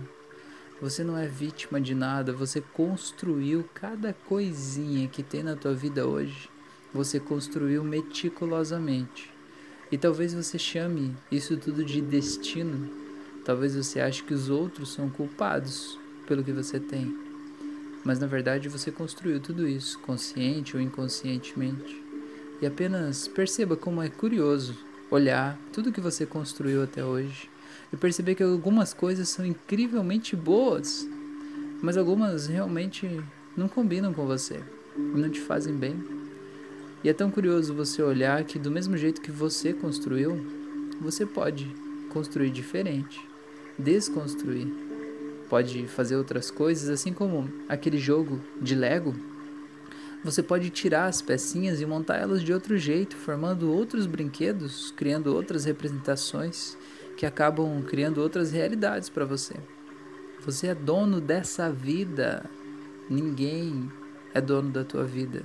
Você 0.82 1.02
não 1.02 1.18
é 1.18 1.28
vítima 1.28 1.80
de 1.80 1.96
nada, 1.96 2.34
você 2.34 2.60
construiu 2.60 3.64
cada 3.74 4.12
coisinha 4.12 5.08
que 5.08 5.24
tem 5.24 5.44
na 5.44 5.56
tua 5.56 5.74
vida 5.74 6.06
hoje. 6.06 6.50
Você 6.94 7.20
construiu 7.20 7.84
meticulosamente. 7.84 9.30
E 9.92 9.98
talvez 9.98 10.34
você 10.34 10.58
chame 10.58 11.16
isso 11.32 11.58
tudo 11.58 11.84
de 11.84 12.02
destino. 12.02 12.90
Talvez 13.46 13.76
você 13.76 14.00
ache 14.00 14.24
que 14.24 14.34
os 14.34 14.50
outros 14.50 14.94
são 14.94 15.10
culpados 15.10 15.98
pelo 16.28 16.44
que 16.44 16.52
você 16.52 16.80
tem. 16.80 17.16
Mas 18.04 18.20
na 18.20 18.28
verdade 18.28 18.70
você 18.70 18.92
construiu 18.92 19.40
tudo 19.40 19.68
isso, 19.68 20.00
consciente 20.00 20.76
ou 20.76 20.82
inconscientemente. 20.82 22.04
E 22.62 22.66
apenas 22.66 23.28
perceba 23.28 23.76
como 23.76 24.02
é 24.02 24.10
curioso 24.10 24.76
olhar 25.10 25.58
tudo 25.72 25.92
que 25.92 26.02
você 26.02 26.26
construiu 26.26 26.84
até 26.84 27.04
hoje 27.04 27.50
e 27.94 27.98
perceber 27.98 28.36
que 28.36 28.44
algumas 28.44 28.94
coisas 28.94 29.30
são 29.30 29.46
incrivelmente 29.46 30.36
boas, 30.36 31.08
mas 31.82 31.96
algumas 31.96 32.48
realmente 32.48 33.22
não 33.56 33.70
combinam 33.70 34.14
com 34.14 34.26
você 34.26 34.62
não 34.98 35.30
te 35.30 35.40
fazem 35.40 35.76
bem. 35.76 36.17
E 37.04 37.10
é 37.10 37.14
tão 37.14 37.30
curioso 37.30 37.74
você 37.74 38.02
olhar 38.02 38.44
que 38.44 38.58
do 38.58 38.72
mesmo 38.72 38.98
jeito 38.98 39.22
que 39.22 39.32
você 39.32 39.74
construiu, 39.74 40.46
você 41.00 41.26
pode 41.26 41.72
construir 42.10 42.50
diferente, 42.50 43.20
desconstruir 43.78 44.88
pode 45.50 45.88
fazer 45.88 46.16
outras 46.16 46.52
coisas, 46.52 46.90
assim 46.90 47.14
como 47.14 47.50
aquele 47.68 47.98
jogo 47.98 48.42
de 48.62 48.76
Lego. 48.76 49.16
Você 50.24 50.44
pode 50.44 50.70
tirar 50.70 51.06
as 51.06 51.22
pecinhas 51.22 51.80
e 51.80 51.86
montar 51.86 52.18
elas 52.18 52.44
de 52.44 52.52
outro 52.52 52.78
jeito, 52.78 53.16
formando 53.16 53.72
outros 53.72 54.06
brinquedos, 54.06 54.92
criando 54.92 55.34
outras 55.34 55.66
representações 55.66 56.78
que 57.16 57.26
acabam 57.26 57.82
criando 57.84 58.22
outras 58.22 58.52
realidades 58.52 59.10
para 59.10 59.26
você. 59.26 59.56
Você 60.42 60.68
é 60.68 60.76
dono 60.76 61.22
dessa 61.22 61.72
vida. 61.72 62.46
Ninguém 63.10 63.90
é 64.34 64.42
dono 64.42 64.70
da 64.70 64.84
tua 64.84 65.04
vida. 65.04 65.44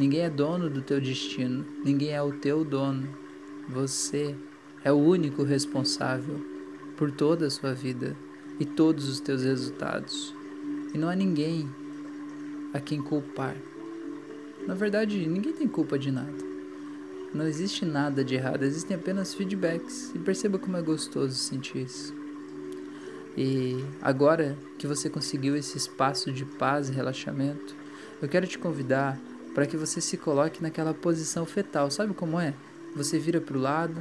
Ninguém 0.00 0.22
é 0.22 0.30
dono 0.30 0.70
do 0.70 0.80
teu 0.80 0.98
destino. 0.98 1.62
Ninguém 1.84 2.12
é 2.12 2.22
o 2.22 2.32
teu 2.32 2.64
dono. 2.64 3.06
Você 3.68 4.34
é 4.82 4.90
o 4.90 4.96
único 4.96 5.42
responsável 5.42 6.40
por 6.96 7.10
toda 7.10 7.46
a 7.46 7.50
sua 7.50 7.74
vida 7.74 8.16
e 8.58 8.64
todos 8.64 9.10
os 9.10 9.20
teus 9.20 9.42
resultados. 9.42 10.34
E 10.94 10.96
não 10.96 11.10
há 11.10 11.14
ninguém 11.14 11.68
a 12.72 12.80
quem 12.80 13.02
culpar. 13.02 13.54
Na 14.66 14.72
verdade, 14.72 15.26
ninguém 15.26 15.52
tem 15.52 15.68
culpa 15.68 15.98
de 15.98 16.10
nada. 16.10 16.32
Não 17.34 17.46
existe 17.46 17.84
nada 17.84 18.24
de 18.24 18.36
errado, 18.36 18.62
existem 18.62 18.96
apenas 18.96 19.34
feedbacks. 19.34 20.12
E 20.14 20.18
perceba 20.18 20.58
como 20.58 20.78
é 20.78 20.82
gostoso 20.82 21.34
sentir 21.34 21.82
isso. 21.84 22.14
E 23.36 23.84
agora 24.00 24.56
que 24.78 24.86
você 24.86 25.10
conseguiu 25.10 25.54
esse 25.56 25.76
espaço 25.76 26.32
de 26.32 26.46
paz 26.46 26.88
e 26.88 26.92
relaxamento, 26.92 27.76
eu 28.22 28.28
quero 28.30 28.46
te 28.46 28.58
convidar 28.58 29.20
para 29.60 29.66
que 29.66 29.76
você 29.76 30.00
se 30.00 30.16
coloque 30.16 30.62
naquela 30.62 30.94
posição 30.94 31.44
fetal. 31.44 31.90
Sabe 31.90 32.14
como 32.14 32.40
é? 32.40 32.54
Você 32.96 33.18
vira 33.18 33.42
para 33.42 33.58
o 33.58 33.60
lado, 33.60 34.00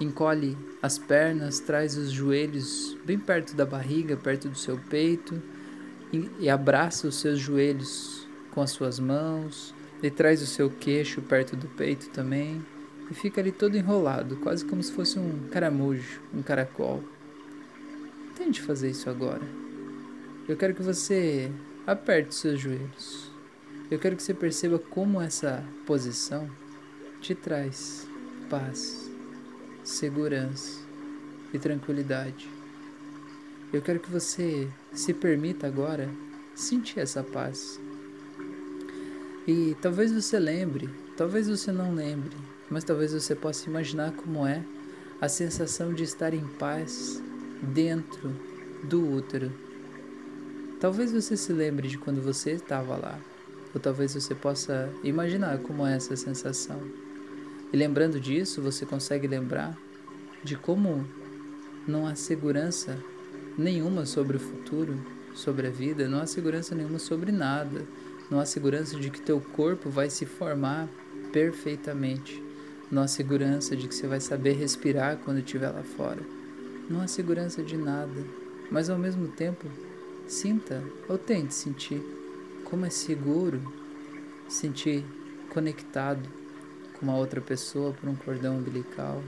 Encolhe 0.00 0.58
as 0.82 0.98
pernas, 0.98 1.60
traz 1.60 1.96
os 1.96 2.10
joelhos 2.10 2.98
bem 3.04 3.16
perto 3.16 3.54
da 3.54 3.64
barriga, 3.64 4.16
perto 4.16 4.48
do 4.48 4.58
seu 4.58 4.76
peito 4.76 5.40
e, 6.40 6.50
abraça 6.50 7.06
os 7.06 7.20
seus 7.20 7.38
joelhos 7.38 8.26
com 8.50 8.60
as 8.60 8.72
suas 8.72 8.98
mãos 8.98 9.72
e 10.02 10.10
traz 10.10 10.42
o 10.42 10.46
seu 10.46 10.68
queixo 10.68 11.22
perto 11.22 11.54
do 11.54 11.68
peito 11.68 12.08
também 12.08 12.60
e 13.08 13.14
fica 13.14 13.40
ali 13.40 13.52
todo 13.52 13.76
enrolado, 13.76 14.34
quase 14.38 14.64
como 14.64 14.82
se 14.82 14.90
fosse 14.90 15.20
um 15.20 15.46
caramujo, 15.52 16.20
um 16.34 16.42
caracol. 16.42 17.00
Tente 18.34 18.60
fazer 18.60 18.90
isso 18.90 19.08
agora. 19.08 19.42
Eu 20.48 20.56
quero 20.56 20.74
que 20.74 20.82
você 20.82 21.48
aperte 21.86 22.30
os 22.30 22.40
seus 22.40 22.58
joelhos. 22.58 23.33
Eu 23.90 23.98
quero 23.98 24.16
que 24.16 24.22
você 24.22 24.34
perceba 24.34 24.78
como 24.78 25.20
essa 25.20 25.62
posição 25.86 26.48
te 27.20 27.34
traz 27.34 28.06
paz 28.48 29.10
segurança 29.84 30.80
e 31.52 31.58
tranquilidade. 31.58 32.48
Eu 33.72 33.82
quero 33.82 34.00
que 34.00 34.10
você 34.10 34.68
se 34.92 35.12
permita 35.12 35.66
agora 35.66 36.08
sentir 36.54 37.00
essa 37.00 37.22
paz. 37.22 37.78
E 39.46 39.76
talvez 39.82 40.10
você 40.10 40.38
lembre, 40.38 40.88
talvez 41.16 41.48
você 41.48 41.70
não 41.70 41.94
lembre, 41.94 42.34
mas 42.70 42.82
talvez 42.82 43.12
você 43.12 43.34
possa 43.34 43.68
imaginar 43.68 44.12
como 44.12 44.46
é 44.46 44.64
a 45.20 45.28
sensação 45.28 45.92
de 45.92 46.04
estar 46.04 46.32
em 46.32 46.46
paz 46.46 47.22
dentro 47.60 48.34
do 48.84 49.06
útero. 49.14 49.52
Talvez 50.80 51.12
você 51.12 51.36
se 51.36 51.52
lembre 51.52 51.88
de 51.88 51.98
quando 51.98 52.22
você 52.22 52.52
estava 52.52 52.96
lá, 52.96 53.18
ou 53.74 53.80
talvez 53.80 54.14
você 54.14 54.34
possa 54.34 54.88
imaginar 55.02 55.58
como 55.58 55.86
é 55.86 55.96
essa 55.96 56.14
sensação. 56.16 56.80
E 57.72 57.76
lembrando 57.76 58.20
disso, 58.20 58.62
você 58.62 58.86
consegue 58.86 59.26
lembrar 59.26 59.76
de 60.44 60.56
como 60.56 61.04
não 61.86 62.06
há 62.06 62.14
segurança 62.14 62.96
nenhuma 63.58 64.06
sobre 64.06 64.36
o 64.36 64.40
futuro, 64.40 65.04
sobre 65.34 65.66
a 65.66 65.70
vida, 65.70 66.08
não 66.08 66.20
há 66.20 66.26
segurança 66.26 66.74
nenhuma 66.74 66.98
sobre 66.98 67.32
nada. 67.32 67.84
Não 68.30 68.40
há 68.40 68.46
segurança 68.46 68.98
de 68.98 69.10
que 69.10 69.20
teu 69.20 69.40
corpo 69.40 69.90
vai 69.90 70.08
se 70.08 70.24
formar 70.24 70.88
perfeitamente. 71.32 72.42
Não 72.90 73.02
há 73.02 73.08
segurança 73.08 73.76
de 73.76 73.86
que 73.88 73.94
você 73.94 74.06
vai 74.06 74.20
saber 74.20 74.52
respirar 74.52 75.18
quando 75.18 75.38
estiver 75.38 75.68
lá 75.68 75.82
fora. 75.82 76.22
Não 76.88 77.00
há 77.00 77.06
segurança 77.06 77.62
de 77.62 77.76
nada. 77.76 78.24
Mas 78.70 78.88
ao 78.88 78.98
mesmo 78.98 79.28
tempo, 79.28 79.66
sinta 80.26 80.82
ou 81.08 81.18
tente 81.18 81.52
sentir 81.54 82.02
como 82.74 82.86
é 82.86 82.90
seguro 82.90 83.62
sentir 84.48 85.04
conectado 85.50 86.28
com 86.92 87.06
uma 87.06 87.16
outra 87.16 87.40
pessoa 87.40 87.92
por 87.92 88.08
um 88.08 88.16
cordão 88.16 88.58
umbilical, 88.58 89.22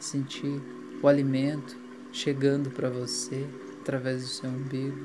sentir 0.00 0.60
o 1.00 1.06
alimento 1.06 1.76
chegando 2.10 2.70
para 2.70 2.90
você 2.90 3.46
através 3.80 4.22
do 4.22 4.28
seu 4.28 4.50
umbigo 4.50 4.98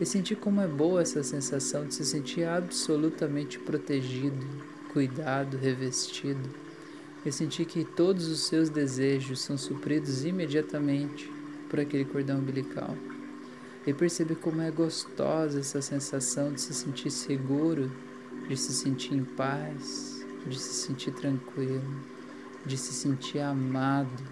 e 0.00 0.04
sentir 0.04 0.34
como 0.38 0.60
é 0.60 0.66
boa 0.66 1.00
essa 1.00 1.22
sensação 1.22 1.86
de 1.86 1.94
se 1.94 2.04
sentir 2.04 2.42
absolutamente 2.42 3.60
protegido, 3.60 4.44
cuidado, 4.92 5.56
revestido 5.56 6.50
e 7.24 7.30
sentir 7.30 7.64
que 7.66 7.84
todos 7.84 8.26
os 8.26 8.40
seus 8.40 8.68
desejos 8.68 9.40
são 9.40 9.56
supridos 9.56 10.24
imediatamente 10.24 11.30
por 11.70 11.78
aquele 11.78 12.06
cordão 12.06 12.40
umbilical. 12.40 12.96
E 13.88 13.94
perceber 13.94 14.34
como 14.34 14.60
é 14.60 14.70
gostosa 14.70 15.60
essa 15.60 15.80
sensação 15.80 16.52
de 16.52 16.60
se 16.60 16.74
sentir 16.74 17.10
seguro, 17.10 17.90
de 18.46 18.54
se 18.54 18.74
sentir 18.74 19.14
em 19.14 19.24
paz, 19.24 20.26
de 20.46 20.58
se 20.58 20.86
sentir 20.86 21.10
tranquilo, 21.12 22.04
de 22.66 22.76
se 22.76 22.92
sentir 22.92 23.38
amado. 23.38 24.22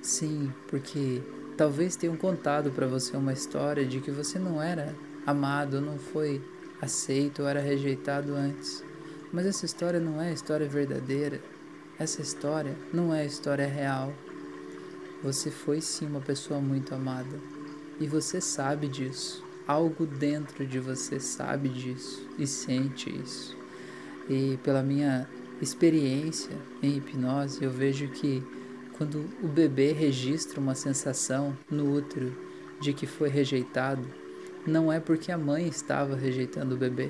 Sim, 0.00 0.52
porque 0.68 1.20
talvez 1.56 1.96
tenham 1.96 2.16
contado 2.16 2.70
para 2.70 2.86
você 2.86 3.16
uma 3.16 3.32
história 3.32 3.84
de 3.84 4.00
que 4.00 4.12
você 4.12 4.38
não 4.38 4.62
era 4.62 4.94
amado, 5.26 5.80
não 5.80 5.98
foi 5.98 6.40
aceito 6.80 7.42
ou 7.42 7.48
era 7.48 7.60
rejeitado 7.60 8.36
antes. 8.36 8.84
Mas 9.32 9.46
essa 9.46 9.66
história 9.66 9.98
não 9.98 10.22
é 10.22 10.28
a 10.28 10.32
história 10.32 10.68
verdadeira. 10.68 11.40
Essa 11.98 12.22
história 12.22 12.76
não 12.92 13.12
é 13.12 13.22
a 13.22 13.26
história 13.26 13.66
real. 13.66 14.12
Você 15.24 15.50
foi 15.50 15.80
sim 15.80 16.06
uma 16.06 16.20
pessoa 16.20 16.60
muito 16.60 16.94
amada. 16.94 17.61
E 18.02 18.06
você 18.08 18.40
sabe 18.40 18.88
disso. 18.88 19.44
Algo 19.64 20.04
dentro 20.04 20.66
de 20.66 20.80
você 20.80 21.20
sabe 21.20 21.68
disso 21.68 22.28
e 22.36 22.48
sente 22.48 23.08
isso. 23.08 23.56
E 24.28 24.58
pela 24.64 24.82
minha 24.82 25.28
experiência 25.60 26.50
em 26.82 26.96
hipnose, 26.96 27.62
eu 27.62 27.70
vejo 27.70 28.08
que 28.08 28.42
quando 28.94 29.24
o 29.40 29.46
bebê 29.46 29.92
registra 29.92 30.58
uma 30.58 30.74
sensação 30.74 31.56
no 31.70 31.94
útero 31.94 32.36
de 32.80 32.92
que 32.92 33.06
foi 33.06 33.28
rejeitado, 33.28 34.04
não 34.66 34.92
é 34.92 34.98
porque 34.98 35.30
a 35.30 35.38
mãe 35.38 35.68
estava 35.68 36.16
rejeitando 36.16 36.74
o 36.74 36.78
bebê, 36.78 37.08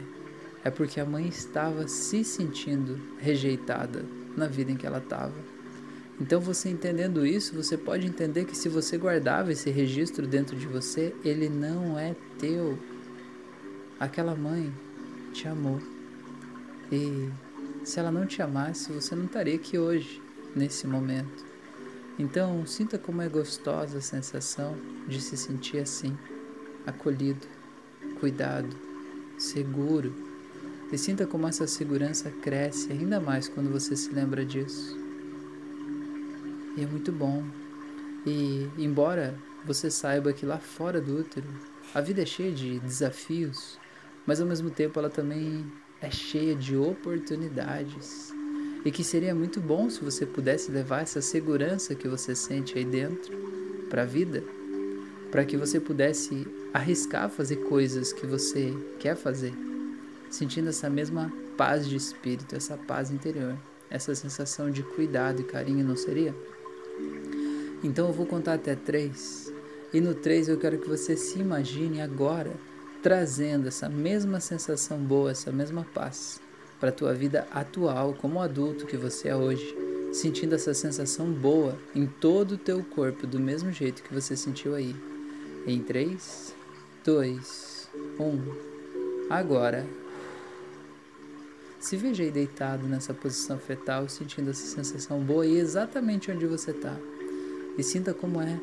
é 0.63 0.71
porque 0.71 1.01
a 1.01 1.07
mãe 1.07 1.27
estava 1.27 1.89
se 1.89 2.23
sentindo 2.23 3.01
rejeitada 3.19 4.05
na 4.37 4.47
vida 4.47 4.71
em 4.71 4.77
que 4.77 4.87
ela 4.87 4.99
estava. 4.99 5.33
Então, 6.21 6.40
você 6.40 6.69
entendendo 6.69 7.26
isso, 7.26 7.54
você 7.54 7.76
pode 7.76 8.07
entender 8.07 8.45
que 8.45 8.57
se 8.57 8.69
você 8.69 8.97
guardava 8.97 9.52
esse 9.52 9.71
registro 9.71 10.26
dentro 10.26 10.57
de 10.57 10.66
você, 10.66 11.14
ele 11.25 11.49
não 11.49 11.99
é 11.99 12.14
teu. 12.38 12.78
Aquela 13.99 14.35
mãe 14.35 14.73
te 15.33 15.49
amou. 15.49 15.81
E 16.90 17.31
se 17.85 17.99
ela 17.99 18.12
não 18.12 18.26
te 18.26 18.42
amasse, 18.42 18.92
você 18.92 19.14
não 19.14 19.25
estaria 19.25 19.54
aqui 19.54 19.78
hoje, 19.78 20.23
nesse 20.54 20.87
momento. 20.87 21.45
Então, 22.19 22.66
sinta 22.66 22.99
como 22.99 23.23
é 23.23 23.28
gostosa 23.28 23.99
a 23.99 24.02
sensação 24.02 24.76
de 25.09 25.21
se 25.21 25.37
sentir 25.37 25.78
assim, 25.78 26.16
acolhido, 26.87 27.47
cuidado, 28.21 28.76
seguro. 29.38 30.14
E 30.92 30.99
sinta 30.99 31.26
como 31.26 31.49
essa 31.49 31.66
segurança 31.66 32.31
cresce 32.31 32.92
ainda 32.92 33.19
mais 33.19 33.49
quando 33.49 33.73
você 33.73 33.97
se 33.97 34.12
lembra 34.12 34.45
disso. 34.45 35.01
E 36.76 36.83
é 36.83 36.87
muito 36.87 37.12
bom. 37.12 37.45
E 38.26 38.69
embora 38.79 39.35
você 39.64 39.91
saiba 39.91 40.33
que 40.33 40.47
lá 40.47 40.59
fora 40.59 41.00
do 41.00 41.21
útero 41.21 41.47
a 41.95 42.00
vida 42.00 42.23
é 42.23 42.26
cheia 42.26 42.50
de 42.50 42.79
desafios, 42.81 43.79
mas 44.26 44.41
ao 44.41 44.47
mesmo 44.47 44.71
tempo 44.71 44.99
ela 44.99 45.11
também 45.11 45.67
é 46.00 46.11
cheia 46.11 46.55
de 46.55 46.76
oportunidades. 46.76 48.33
E 48.85 48.91
que 48.91 49.05
seria 49.05 49.35
muito 49.35 49.61
bom 49.61 49.91
se 49.91 50.02
você 50.02 50.25
pudesse 50.25 50.71
levar 50.71 51.02
essa 51.02 51.21
segurança 51.21 51.95
que 51.95 52.09
você 52.09 52.35
sente 52.35 52.79
aí 52.79 52.85
dentro 52.85 53.33
para 53.91 54.02
a 54.02 54.07
vida, 54.07 54.43
para 55.31 55.45
que 55.45 55.57
você 55.57 55.79
pudesse 55.79 56.47
arriscar 56.73 57.29
fazer 57.29 57.57
coisas 57.57 58.12
que 58.12 58.26
você 58.26 58.75
quer 58.99 59.14
fazer, 59.14 59.52
sentindo 60.31 60.71
essa 60.71 60.88
mesma 60.88 61.31
paz 61.57 61.87
de 61.87 61.95
espírito, 61.95 62.57
essa 62.57 62.76
paz 62.76 63.11
interior, 63.11 63.57
essa 63.91 64.14
sensação 64.14 64.71
de 64.71 64.83
cuidado 64.83 65.43
e 65.43 65.45
carinho, 65.45 65.87
não 65.87 65.97
seria? 65.97 66.35
Então 67.83 68.07
eu 68.09 68.13
vou 68.13 68.27
contar 68.27 68.55
até 68.55 68.75
três. 68.75 69.53
E 69.93 70.01
no 70.01 70.15
três 70.15 70.49
eu 70.49 70.59
quero 70.59 70.79
que 70.79 70.89
você 70.89 71.17
se 71.17 71.39
imagine 71.39 72.01
agora 72.01 72.53
trazendo 73.03 73.69
essa 73.69 73.89
mesma 73.89 74.41
sensação 74.41 74.99
boa, 74.99 75.33
essa 75.33 75.51
mesma 75.51 75.85
paz 75.93 76.41
para 76.79 76.91
a 76.91 76.93
tua 76.93 77.13
vida 77.15 77.47
atual 77.53 78.15
como 78.15 78.41
adulto 78.41 78.87
que 78.87 78.97
você 78.97 79.29
é 79.29 79.37
hoje, 79.37 79.77
sentindo 80.13 80.55
essa 80.55 80.75
sensação 80.75 81.31
boa 81.31 81.79
em 81.95 82.07
todo 82.07 82.53
o 82.53 82.59
teu 82.59 82.83
corpo 82.83 83.27
do 83.27 83.39
mesmo 83.39 83.71
jeito 83.71 84.03
que 84.03 84.15
você 84.15 84.37
sentiu 84.37 84.75
aí. 84.75 84.95
Em 85.67 85.81
3, 85.81 86.55
2, 87.05 87.89
1. 88.19 89.29
Agora. 89.31 90.01
Se 91.83 91.97
veja 91.97 92.23
aí 92.23 92.31
deitado 92.31 92.87
nessa 92.87 93.12
posição 93.12 93.59
fetal, 93.59 94.09
sentindo 94.09 94.51
essa 94.51 94.65
sensação 94.65 95.19
boa 95.19 95.45
e 95.45 95.59
exatamente 95.59 96.31
onde 96.31 96.47
você 96.47 96.71
está. 96.71 96.97
E 97.77 97.83
sinta 97.83 98.15
como 98.15 98.41
é 98.41 98.57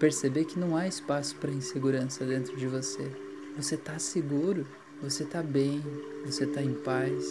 perceber 0.00 0.46
que 0.46 0.58
não 0.58 0.74
há 0.74 0.88
espaço 0.88 1.36
para 1.36 1.50
insegurança 1.50 2.24
dentro 2.24 2.56
de 2.56 2.66
você. 2.66 3.12
Você 3.58 3.74
está 3.74 3.98
seguro, 3.98 4.66
você 5.02 5.24
está 5.24 5.42
bem, 5.42 5.84
você 6.24 6.44
está 6.44 6.62
em 6.62 6.72
paz. 6.72 7.26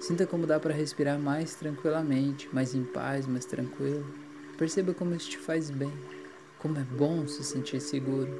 Sinta 0.00 0.24
como 0.28 0.46
dá 0.46 0.60
para 0.60 0.72
respirar 0.72 1.18
mais 1.18 1.56
tranquilamente, 1.56 2.48
mais 2.52 2.72
em 2.72 2.84
paz, 2.84 3.26
mais 3.26 3.44
tranquilo. 3.44 4.06
Perceba 4.56 4.94
como 4.94 5.16
isso 5.16 5.30
te 5.30 5.38
faz 5.38 5.70
bem, 5.70 5.92
como 6.60 6.78
é 6.78 6.84
bom 6.84 7.26
se 7.26 7.42
sentir 7.42 7.80
seguro, 7.80 8.30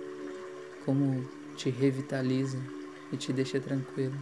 como 0.85 1.29
te 1.57 1.69
revitaliza 1.69 2.59
e 3.13 3.17
te 3.17 3.33
deixa 3.33 3.59
tranquilo. 3.59 4.15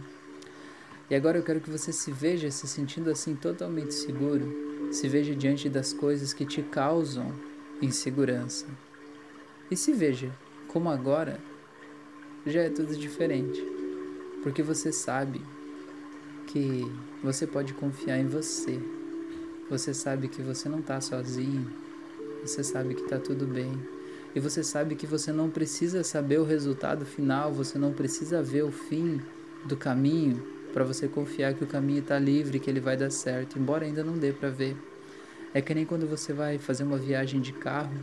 E 1.09 1.15
agora 1.15 1.37
eu 1.37 1.43
quero 1.43 1.59
que 1.59 1.69
você 1.69 1.91
se 1.91 2.11
veja 2.11 2.49
se 2.49 2.67
sentindo 2.67 3.09
assim 3.09 3.35
totalmente 3.35 3.93
seguro, 3.93 4.91
se 4.91 5.07
veja 5.07 5.35
diante 5.35 5.67
das 5.67 5.91
coisas 5.91 6.33
que 6.33 6.45
te 6.45 6.61
causam 6.61 7.33
insegurança. 7.81 8.65
E 9.69 9.75
se 9.75 9.91
veja 9.91 10.31
como 10.67 10.89
agora 10.89 11.39
já 12.45 12.61
é 12.61 12.69
tudo 12.69 12.95
diferente, 12.95 13.61
porque 14.41 14.63
você 14.63 14.91
sabe 14.91 15.41
que 16.47 16.81
você 17.21 17.45
pode 17.45 17.73
confiar 17.73 18.19
em 18.19 18.27
você. 18.27 18.79
Você 19.69 19.93
sabe 19.93 20.27
que 20.27 20.41
você 20.41 20.69
não 20.69 20.79
está 20.79 21.01
sozinho. 21.01 21.71
Você 22.41 22.63
sabe 22.63 22.93
que 22.93 23.03
está 23.03 23.17
tudo 23.17 23.45
bem. 23.45 23.71
E 24.35 24.39
você 24.39 24.63
sabe 24.63 24.95
que 24.95 25.07
você 25.07 25.31
não 25.31 25.49
precisa 25.49 26.03
saber 26.03 26.39
o 26.39 26.43
resultado 26.43 27.05
final, 27.05 27.51
você 27.53 27.77
não 27.77 27.93
precisa 27.93 28.41
ver 28.41 28.63
o 28.63 28.71
fim 28.71 29.21
do 29.65 29.77
caminho 29.77 30.52
para 30.73 30.83
você 30.83 31.07
confiar 31.07 31.53
que 31.53 31.63
o 31.63 31.67
caminho 31.67 31.99
está 31.99 32.17
livre, 32.17 32.59
que 32.59 32.69
ele 32.69 32.79
vai 32.79 32.97
dar 32.97 33.11
certo, 33.11 33.59
embora 33.59 33.85
ainda 33.85 34.03
não 34.03 34.17
dê 34.17 34.33
para 34.33 34.49
ver. 34.49 34.75
É 35.53 35.61
que 35.61 35.73
nem 35.73 35.85
quando 35.85 36.07
você 36.07 36.33
vai 36.33 36.57
fazer 36.57 36.83
uma 36.83 36.97
viagem 36.97 37.39
de 37.39 37.53
carro, 37.53 37.95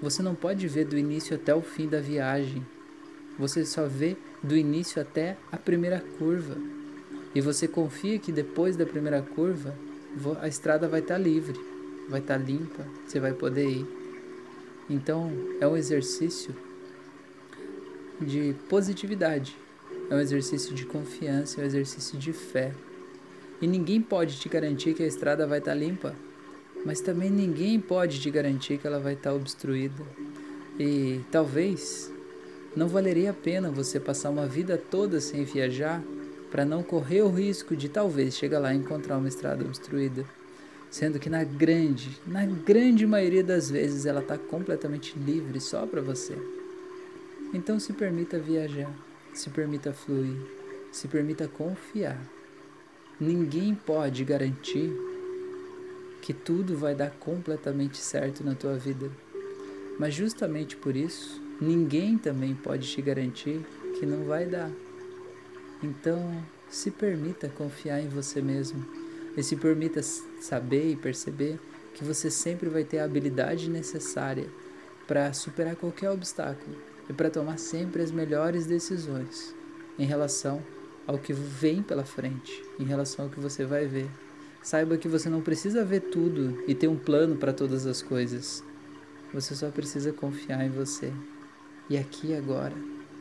você 0.00 0.22
não 0.22 0.34
pode 0.34 0.66
ver 0.68 0.84
do 0.84 0.96
início 0.96 1.34
até 1.34 1.54
o 1.54 1.60
fim 1.60 1.88
da 1.88 2.00
viagem. 2.00 2.64
Você 3.38 3.64
só 3.64 3.86
vê 3.86 4.16
do 4.42 4.56
início 4.56 5.02
até 5.02 5.36
a 5.50 5.56
primeira 5.56 6.00
curva. 6.18 6.56
E 7.34 7.40
você 7.40 7.66
confia 7.66 8.18
que 8.18 8.30
depois 8.30 8.76
da 8.76 8.86
primeira 8.86 9.20
curva, 9.20 9.74
a 10.40 10.46
estrada 10.46 10.86
vai 10.86 11.00
estar 11.00 11.14
tá 11.14 11.20
livre, 11.20 11.58
vai 12.08 12.20
estar 12.20 12.38
tá 12.38 12.44
limpa, 12.44 12.86
você 13.06 13.18
vai 13.18 13.32
poder 13.32 13.68
ir. 13.68 13.86
Então, 14.88 15.32
é 15.60 15.66
um 15.66 15.76
exercício 15.76 16.54
de 18.20 18.54
positividade. 18.68 19.56
É 20.10 20.14
um 20.14 20.20
exercício 20.20 20.74
de 20.74 20.84
confiança, 20.84 21.60
é 21.60 21.64
um 21.64 21.66
exercício 21.66 22.18
de 22.18 22.32
fé. 22.32 22.72
E 23.60 23.66
ninguém 23.66 24.00
pode 24.00 24.38
te 24.38 24.48
garantir 24.48 24.94
que 24.94 25.02
a 25.02 25.06
estrada 25.06 25.46
vai 25.46 25.58
estar 25.58 25.72
tá 25.72 25.76
limpa, 25.76 26.14
mas 26.84 27.00
também 27.00 27.30
ninguém 27.30 27.80
pode 27.80 28.20
te 28.20 28.30
garantir 28.30 28.78
que 28.78 28.86
ela 28.86 28.98
vai 28.98 29.14
estar 29.14 29.32
obstruída. 29.32 30.04
E 30.78 31.20
talvez 31.30 32.10
não 32.74 32.88
valeria 32.88 33.30
a 33.30 33.34
pena 33.34 33.70
você 33.70 34.00
passar 34.00 34.30
uma 34.30 34.46
vida 34.46 34.76
toda 34.76 35.20
sem 35.20 35.44
viajar 35.44 36.02
para 36.50 36.64
não 36.64 36.82
correr 36.82 37.22
o 37.22 37.30
risco 37.30 37.76
de 37.76 37.88
talvez 37.88 38.36
chegar 38.36 38.58
lá 38.58 38.74
e 38.74 38.78
encontrar 38.78 39.16
uma 39.16 39.28
estrada 39.28 39.64
obstruída, 39.64 40.24
sendo 40.90 41.18
que 41.18 41.30
na 41.30 41.44
grande, 41.44 42.18
na 42.26 42.44
grande 42.44 43.06
maioria 43.06 43.44
das 43.44 43.70
vezes 43.70 44.06
ela 44.06 44.20
está 44.20 44.36
completamente 44.36 45.18
livre 45.18 45.60
só 45.60 45.86
para 45.86 46.02
você. 46.02 46.36
Então 47.54 47.78
se 47.78 47.92
permita 47.92 48.38
viajar. 48.38 48.90
Se 49.32 49.48
permita 49.48 49.92
fluir, 49.92 50.36
se 50.90 51.08
permita 51.08 51.48
confiar. 51.48 52.20
Ninguém 53.18 53.74
pode 53.74 54.24
garantir 54.24 54.92
que 56.20 56.34
tudo 56.34 56.76
vai 56.76 56.94
dar 56.94 57.10
completamente 57.12 57.96
certo 57.96 58.44
na 58.44 58.54
tua 58.54 58.76
vida. 58.76 59.10
Mas 59.98 60.14
justamente 60.14 60.76
por 60.76 60.94
isso, 60.94 61.40
ninguém 61.60 62.18
também 62.18 62.54
pode 62.54 62.88
te 62.88 63.00
garantir 63.00 63.64
que 63.98 64.04
não 64.04 64.24
vai 64.24 64.46
dar. 64.46 64.70
Então, 65.82 66.44
se 66.68 66.90
permita 66.90 67.48
confiar 67.48 68.00
em 68.00 68.08
você 68.08 68.42
mesmo 68.42 68.86
e 69.36 69.42
se 69.42 69.56
permita 69.56 70.02
saber 70.02 70.92
e 70.92 70.96
perceber 70.96 71.58
que 71.94 72.04
você 72.04 72.30
sempre 72.30 72.68
vai 72.68 72.84
ter 72.84 72.98
a 72.98 73.04
habilidade 73.04 73.68
necessária 73.68 74.48
para 75.06 75.32
superar 75.32 75.74
qualquer 75.76 76.10
obstáculo 76.10 76.91
e 77.08 77.12
para 77.12 77.30
tomar 77.30 77.58
sempre 77.58 78.02
as 78.02 78.10
melhores 78.10 78.66
decisões 78.66 79.54
em 79.98 80.04
relação 80.04 80.62
ao 81.06 81.18
que 81.18 81.32
vem 81.32 81.82
pela 81.82 82.04
frente, 82.04 82.62
em 82.78 82.84
relação 82.84 83.24
ao 83.24 83.30
que 83.30 83.40
você 83.40 83.64
vai 83.64 83.86
ver. 83.86 84.08
Saiba 84.62 84.96
que 84.96 85.08
você 85.08 85.28
não 85.28 85.42
precisa 85.42 85.84
ver 85.84 86.00
tudo 86.00 86.62
e 86.68 86.74
ter 86.74 86.88
um 86.88 86.96
plano 86.96 87.36
para 87.36 87.52
todas 87.52 87.86
as 87.86 88.00
coisas. 88.00 88.62
Você 89.34 89.54
só 89.54 89.70
precisa 89.70 90.12
confiar 90.12 90.64
em 90.64 90.70
você. 90.70 91.12
E 91.90 91.98
aqui 91.98 92.34
agora, 92.34 92.74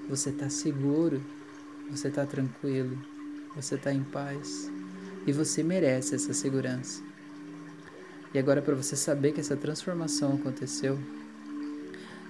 você 0.07 0.29
está 0.29 0.49
seguro, 0.49 1.21
você 1.89 2.09
está 2.09 2.25
tranquilo, 2.25 2.97
você 3.55 3.75
está 3.75 3.91
em 3.91 4.03
paz 4.03 4.71
e 5.25 5.31
você 5.31 5.63
merece 5.63 6.15
essa 6.15 6.33
segurança. 6.33 7.01
E 8.33 8.39
agora, 8.39 8.61
para 8.61 8.75
você 8.75 8.95
saber 8.95 9.33
que 9.33 9.41
essa 9.41 9.57
transformação 9.57 10.35
aconteceu, 10.35 10.97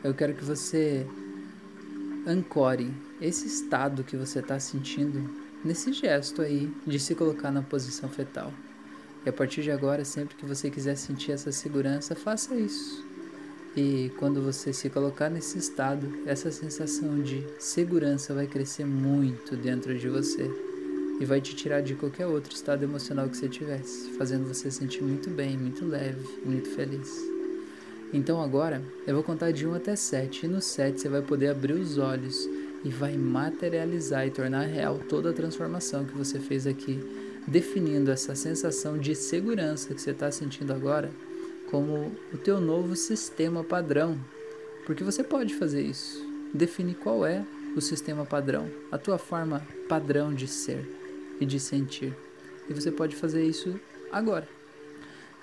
eu 0.03 0.13
quero 0.13 0.33
que 0.33 0.43
você 0.43 1.05
ancore 2.25 2.91
esse 3.19 3.47
estado 3.47 4.03
que 4.03 4.15
você 4.15 4.39
está 4.39 4.59
sentindo 4.59 5.29
nesse 5.63 5.93
gesto 5.93 6.41
aí 6.41 6.71
de 6.85 6.99
se 6.99 7.15
colocar 7.15 7.51
na 7.51 7.61
posição 7.61 8.09
fetal. 8.09 8.51
E 9.25 9.29
a 9.29 9.33
partir 9.33 9.61
de 9.61 9.71
agora, 9.71 10.03
sempre 10.03 10.35
que 10.35 10.45
você 10.45 10.69
quiser 10.69 10.95
sentir 10.95 11.31
essa 11.31 11.51
segurança, 11.51 12.15
faça 12.15 12.55
isso. 12.55 13.05
E 13.75 14.11
quando 14.17 14.41
você 14.41 14.73
se 14.73 14.89
colocar 14.89 15.29
nesse 15.29 15.57
estado, 15.57 16.11
essa 16.25 16.51
sensação 16.51 17.21
de 17.21 17.45
segurança 17.59 18.33
vai 18.33 18.47
crescer 18.47 18.85
muito 18.85 19.55
dentro 19.55 19.97
de 19.97 20.09
você 20.09 20.49
e 21.19 21.25
vai 21.25 21.39
te 21.39 21.55
tirar 21.55 21.81
de 21.81 21.93
qualquer 21.93 22.25
outro 22.25 22.53
estado 22.53 22.83
emocional 22.83 23.29
que 23.29 23.37
você 23.37 23.47
tivesse, 23.47 24.09
fazendo 24.17 24.47
você 24.47 24.71
sentir 24.71 25.03
muito 25.03 25.29
bem, 25.29 25.57
muito 25.57 25.85
leve, 25.85 26.27
muito 26.43 26.69
feliz. 26.71 27.30
Então 28.13 28.41
agora 28.41 28.81
eu 29.07 29.15
vou 29.15 29.23
contar 29.23 29.51
de 29.51 29.65
1 29.65 29.75
até 29.75 29.95
7 29.95 30.45
e 30.45 30.49
no 30.49 30.61
7 30.61 30.99
você 30.99 31.09
vai 31.09 31.21
poder 31.21 31.47
abrir 31.47 31.73
os 31.73 31.97
olhos 31.97 32.47
e 32.83 32.89
vai 32.89 33.17
materializar 33.17 34.27
e 34.27 34.31
tornar 34.31 34.65
real 34.65 34.99
toda 35.07 35.29
a 35.29 35.33
transformação 35.33 36.03
que 36.03 36.17
você 36.17 36.39
fez 36.39 36.67
aqui, 36.67 36.99
definindo 37.47 38.11
essa 38.11 38.35
sensação 38.35 38.97
de 38.97 39.15
segurança 39.15 39.93
que 39.93 40.01
você 40.01 40.11
está 40.11 40.29
sentindo 40.31 40.73
agora 40.73 41.09
como 41.69 42.11
o 42.33 42.37
teu 42.37 42.59
novo 42.59 42.95
sistema 42.97 43.63
padrão, 43.63 44.19
porque 44.85 45.03
você 45.03 45.23
pode 45.23 45.55
fazer 45.55 45.81
isso. 45.81 46.21
Definir 46.53 46.95
qual 46.95 47.25
é 47.25 47.45
o 47.77 47.79
sistema 47.79 48.25
padrão, 48.25 48.69
a 48.91 48.97
tua 48.97 49.17
forma 49.17 49.65
padrão 49.87 50.33
de 50.33 50.47
ser 50.47 50.85
e 51.39 51.45
de 51.45 51.61
sentir. 51.61 52.13
E 52.69 52.73
você 52.73 52.91
pode 52.91 53.15
fazer 53.15 53.45
isso 53.45 53.79
agora. 54.11 54.47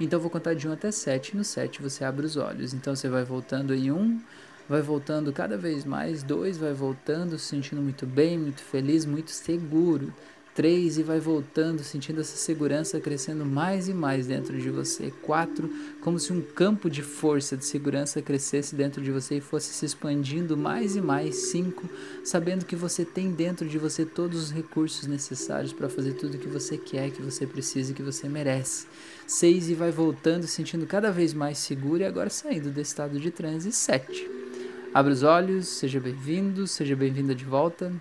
Então 0.01 0.19
eu 0.19 0.23
vou 0.23 0.31
contar 0.31 0.55
de 0.55 0.69
1 0.69 0.73
até 0.73 0.91
7. 0.91 1.37
No 1.37 1.45
7 1.45 1.83
você 1.83 2.05
abre 2.05 2.25
os 2.25 2.37
olhos. 2.37 2.73
Então 2.73 2.95
você 2.95 3.09
vai 3.09 3.25
voltando 3.25 3.75
em 3.75 3.91
1, 3.91 4.21
vai 4.69 4.83
voltando 4.83 5.33
cada 5.33 5.57
vez 5.57 5.85
mais. 5.85 6.23
2 6.23 6.57
vai 6.59 6.73
voltando, 6.73 7.39
se 7.39 7.47
sentindo 7.47 7.83
muito 7.83 8.07
bem, 8.07 8.39
muito 8.39 8.63
feliz, 8.63 9.05
muito 9.05 9.31
seguro. 9.31 10.13
3 10.55 10.99
e 10.99 11.03
vai 11.05 11.21
voltando, 11.21 11.85
sentindo 11.85 12.21
essa 12.21 12.37
segurança 12.37 12.99
crescendo 12.99 13.45
mais 13.45 13.89
e 13.89 13.95
mais 13.95 14.27
dentro 14.27 14.59
de 14.59 14.69
você. 14.71 15.13
4, 15.23 15.71
como 16.01 16.19
se 16.19 16.33
um 16.33 16.41
campo 16.43 16.91
de 16.91 17.01
força, 17.01 17.57
de 17.57 17.65
segurança 17.65 18.21
crescesse 18.21 18.75
dentro 18.75 19.01
de 19.01 19.13
você 19.13 19.37
e 19.37 19.41
fosse 19.41 19.73
se 19.73 19.87
expandindo 19.87 20.57
mais 20.57 20.97
e 20.97 21.01
mais. 21.01 21.37
5, 21.53 21.89
sabendo 22.25 22.65
que 22.65 22.75
você 22.75 23.05
tem 23.05 23.31
dentro 23.31 23.69
de 23.69 23.79
você 23.79 24.05
todos 24.05 24.43
os 24.43 24.51
recursos 24.51 25.07
necessários 25.07 25.73
para 25.73 25.89
fazer 25.89 26.15
tudo 26.15 26.35
o 26.35 26.39
que 26.39 26.49
você 26.49 26.77
quer, 26.77 27.13
que 27.13 27.23
você 27.23 27.47
precisa 27.47 27.93
e 27.93 27.95
que 27.95 28.03
você 28.03 28.29
merece. 28.29 28.89
6 29.29 29.69
e 29.69 29.75
vai 29.75 29.91
voltando, 29.91 30.47
sentindo 30.47 30.87
cada 30.87 31.13
vez 31.13 31.35
mais 31.35 31.59
seguro 31.59 32.01
e 32.01 32.07
agora 32.07 32.31
saindo 32.31 32.71
do 32.71 32.81
estado 32.81 33.21
de 33.21 33.31
transe. 33.31 33.71
7. 33.71 34.27
Abre 34.95 35.13
os 35.13 35.23
olhos, 35.23 35.69
seja 35.69 36.01
bem-vindo, 36.01 36.67
seja 36.67 36.97
bem-vinda 36.97 37.35
de 37.35 37.45
volta. 37.45 37.93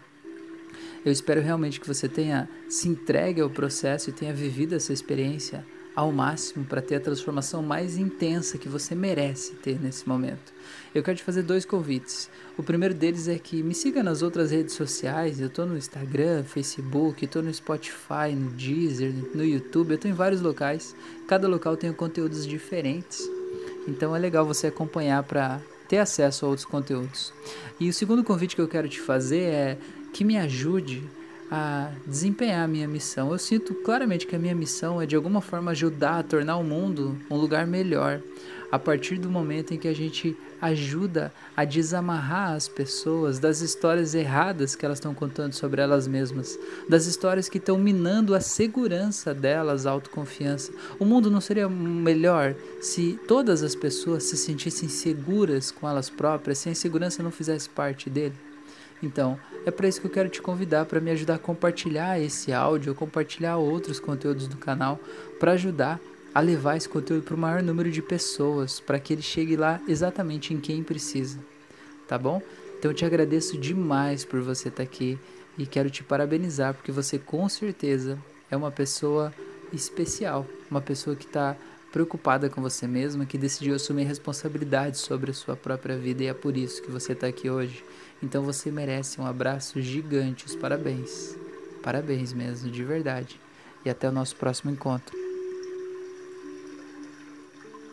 Eu 1.03 1.11
espero 1.11 1.41
realmente 1.41 1.81
que 1.81 1.87
você 1.87 2.07
tenha 2.07 2.47
se 2.69 2.87
entregue 2.87 3.41
ao 3.41 3.49
processo 3.49 4.09
e 4.09 4.13
tenha 4.13 4.33
vivido 4.33 4.73
essa 4.73 4.93
experiência 4.93 5.65
ao 5.97 6.11
máximo 6.11 6.63
para 6.63 6.79
ter 6.79 6.97
a 6.97 6.99
transformação 6.99 7.63
mais 7.63 7.97
intensa 7.97 8.59
que 8.59 8.69
você 8.69 8.93
merece 8.93 9.55
ter 9.55 9.81
nesse 9.81 10.07
momento. 10.07 10.53
Eu 10.93 11.01
quero 11.01 11.17
te 11.17 11.23
fazer 11.23 11.41
dois 11.41 11.65
convites. 11.65 12.29
O 12.55 12.61
primeiro 12.61 12.93
deles 12.93 13.27
é 13.27 13.39
que 13.39 13.63
me 13.63 13.73
siga 13.73 14.03
nas 14.03 14.21
outras 14.21 14.51
redes 14.51 14.75
sociais. 14.75 15.41
Eu 15.41 15.47
estou 15.47 15.65
no 15.65 15.75
Instagram, 15.75 16.43
Facebook, 16.43 17.25
estou 17.25 17.41
no 17.41 17.51
Spotify, 17.51 18.31
no 18.35 18.51
Deezer, 18.51 19.11
no 19.33 19.43
YouTube. 19.43 19.89
Eu 19.89 19.95
estou 19.95 20.11
em 20.11 20.13
vários 20.13 20.39
locais. 20.39 20.95
Cada 21.27 21.47
local 21.47 21.75
tem 21.75 21.91
conteúdos 21.91 22.45
diferentes. 22.45 23.27
Então 23.87 24.15
é 24.15 24.19
legal 24.19 24.45
você 24.45 24.67
acompanhar 24.67 25.23
para 25.23 25.59
ter 25.89 25.97
acesso 25.97 26.45
a 26.45 26.49
outros 26.49 26.65
conteúdos. 26.65 27.33
E 27.79 27.89
o 27.89 27.93
segundo 27.93 28.23
convite 28.23 28.55
que 28.55 28.61
eu 28.61 28.67
quero 28.67 28.87
te 28.87 29.01
fazer 29.01 29.41
é 29.41 29.77
que 30.13 30.23
me 30.23 30.37
ajude 30.37 31.01
a 31.51 31.91
desempenhar 32.05 32.63
a 32.63 32.67
minha 32.67 32.87
missão. 32.87 33.31
Eu 33.31 33.37
sinto 33.37 33.73
claramente 33.75 34.27
que 34.27 34.35
a 34.35 34.39
minha 34.39 34.55
missão 34.55 35.01
é 35.01 35.05
de 35.05 35.15
alguma 35.15 35.41
forma 35.41 35.71
ajudar 35.71 36.19
a 36.19 36.23
tornar 36.23 36.57
o 36.57 36.63
mundo 36.63 37.17
um 37.29 37.35
lugar 37.35 37.65
melhor. 37.65 38.21
A 38.69 38.77
partir 38.77 39.17
do 39.17 39.29
momento 39.29 39.73
em 39.73 39.77
que 39.77 39.87
a 39.87 39.95
gente 39.95 40.35
ajuda 40.61 41.31
a 41.55 41.63
desamarrar 41.63 42.51
as 42.51 42.67
pessoas 42.67 43.39
das 43.39 43.61
histórias 43.61 44.13
erradas 44.13 44.75
que 44.75 44.85
elas 44.85 44.97
estão 44.97 45.13
contando 45.13 45.53
sobre 45.53 45.81
elas 45.81 46.05
mesmas, 46.05 46.59
das 46.89 47.05
histórias 47.05 47.47
que 47.47 47.59
estão 47.59 47.77
minando 47.77 48.35
a 48.35 48.41
segurança 48.41 49.33
delas, 49.33 49.85
a 49.85 49.91
autoconfiança. 49.91 50.73
O 50.99 51.05
mundo 51.05 51.31
não 51.31 51.39
seria 51.39 51.69
melhor 51.69 52.55
se 52.81 53.17
todas 53.25 53.63
as 53.63 53.73
pessoas 53.73 54.23
se 54.23 54.35
sentissem 54.35 54.89
seguras 54.89 55.71
com 55.71 55.87
elas 55.87 56.09
próprias, 56.09 56.57
se 56.57 56.67
a 56.67 56.73
insegurança 56.73 57.23
não 57.23 57.31
fizesse 57.31 57.69
parte 57.69 58.09
dele? 58.09 58.46
Então, 59.01 59.39
é 59.65 59.71
para 59.71 59.87
isso 59.87 60.01
que 60.01 60.07
eu 60.07 60.11
quero 60.11 60.29
te 60.29 60.41
convidar 60.41 60.85
para 60.85 60.99
me 60.99 61.11
ajudar 61.11 61.35
a 61.35 61.39
compartilhar 61.39 62.19
esse 62.19 62.51
áudio, 62.51 62.95
compartilhar 62.95 63.57
outros 63.57 63.99
conteúdos 63.99 64.47
do 64.47 64.57
canal, 64.57 64.99
para 65.39 65.51
ajudar 65.51 65.99
a 66.33 66.39
levar 66.39 66.77
esse 66.77 66.89
conteúdo 66.89 67.23
para 67.23 67.35
o 67.35 67.37
maior 67.37 67.63
número 67.63 67.91
de 67.91 68.01
pessoas, 68.01 68.79
para 68.79 68.99
que 68.99 69.13
ele 69.13 69.21
chegue 69.21 69.55
lá 69.55 69.81
exatamente 69.87 70.53
em 70.53 70.59
quem 70.59 70.83
precisa. 70.83 71.39
Tá 72.07 72.17
bom? 72.17 72.41
Então 72.77 72.91
eu 72.91 72.95
te 72.95 73.05
agradeço 73.05 73.57
demais 73.57 74.23
por 74.23 74.41
você 74.41 74.69
estar 74.69 74.77
tá 74.77 74.83
aqui 74.83 75.17
e 75.57 75.65
quero 75.65 75.89
te 75.89 76.03
parabenizar 76.03 76.73
porque 76.73 76.91
você 76.91 77.17
com 77.17 77.49
certeza 77.49 78.19
é 78.51 78.55
uma 78.55 78.71
pessoa 78.71 79.33
especial, 79.73 80.45
uma 80.69 80.79
pessoa 80.79 81.15
que 81.15 81.25
está 81.25 81.57
preocupada 81.91 82.49
com 82.49 82.61
você 82.61 82.85
mesma, 82.85 83.25
que 83.25 83.37
decidiu 83.37 83.75
assumir 83.75 84.03
responsabilidade 84.03 84.99
sobre 84.99 85.31
a 85.31 85.33
sua 85.33 85.55
própria 85.55 85.97
vida 85.97 86.23
e 86.23 86.27
é 86.27 86.33
por 86.33 86.55
isso 86.55 86.81
que 86.83 86.91
você 86.91 87.13
está 87.13 87.27
aqui 87.27 87.49
hoje. 87.49 87.83
Então 88.21 88.43
você 88.43 88.71
merece 88.71 89.21
um 89.21 89.25
abraço 89.25 89.81
gigante, 89.81 90.45
os 90.45 90.55
parabéns. 90.55 91.35
Parabéns 91.83 92.33
mesmo, 92.33 92.69
de 92.69 92.83
verdade. 92.83 93.39
E 93.85 93.89
até 93.89 94.09
o 94.09 94.11
nosso 94.11 94.35
próximo 94.35 94.71
encontro. 94.71 95.26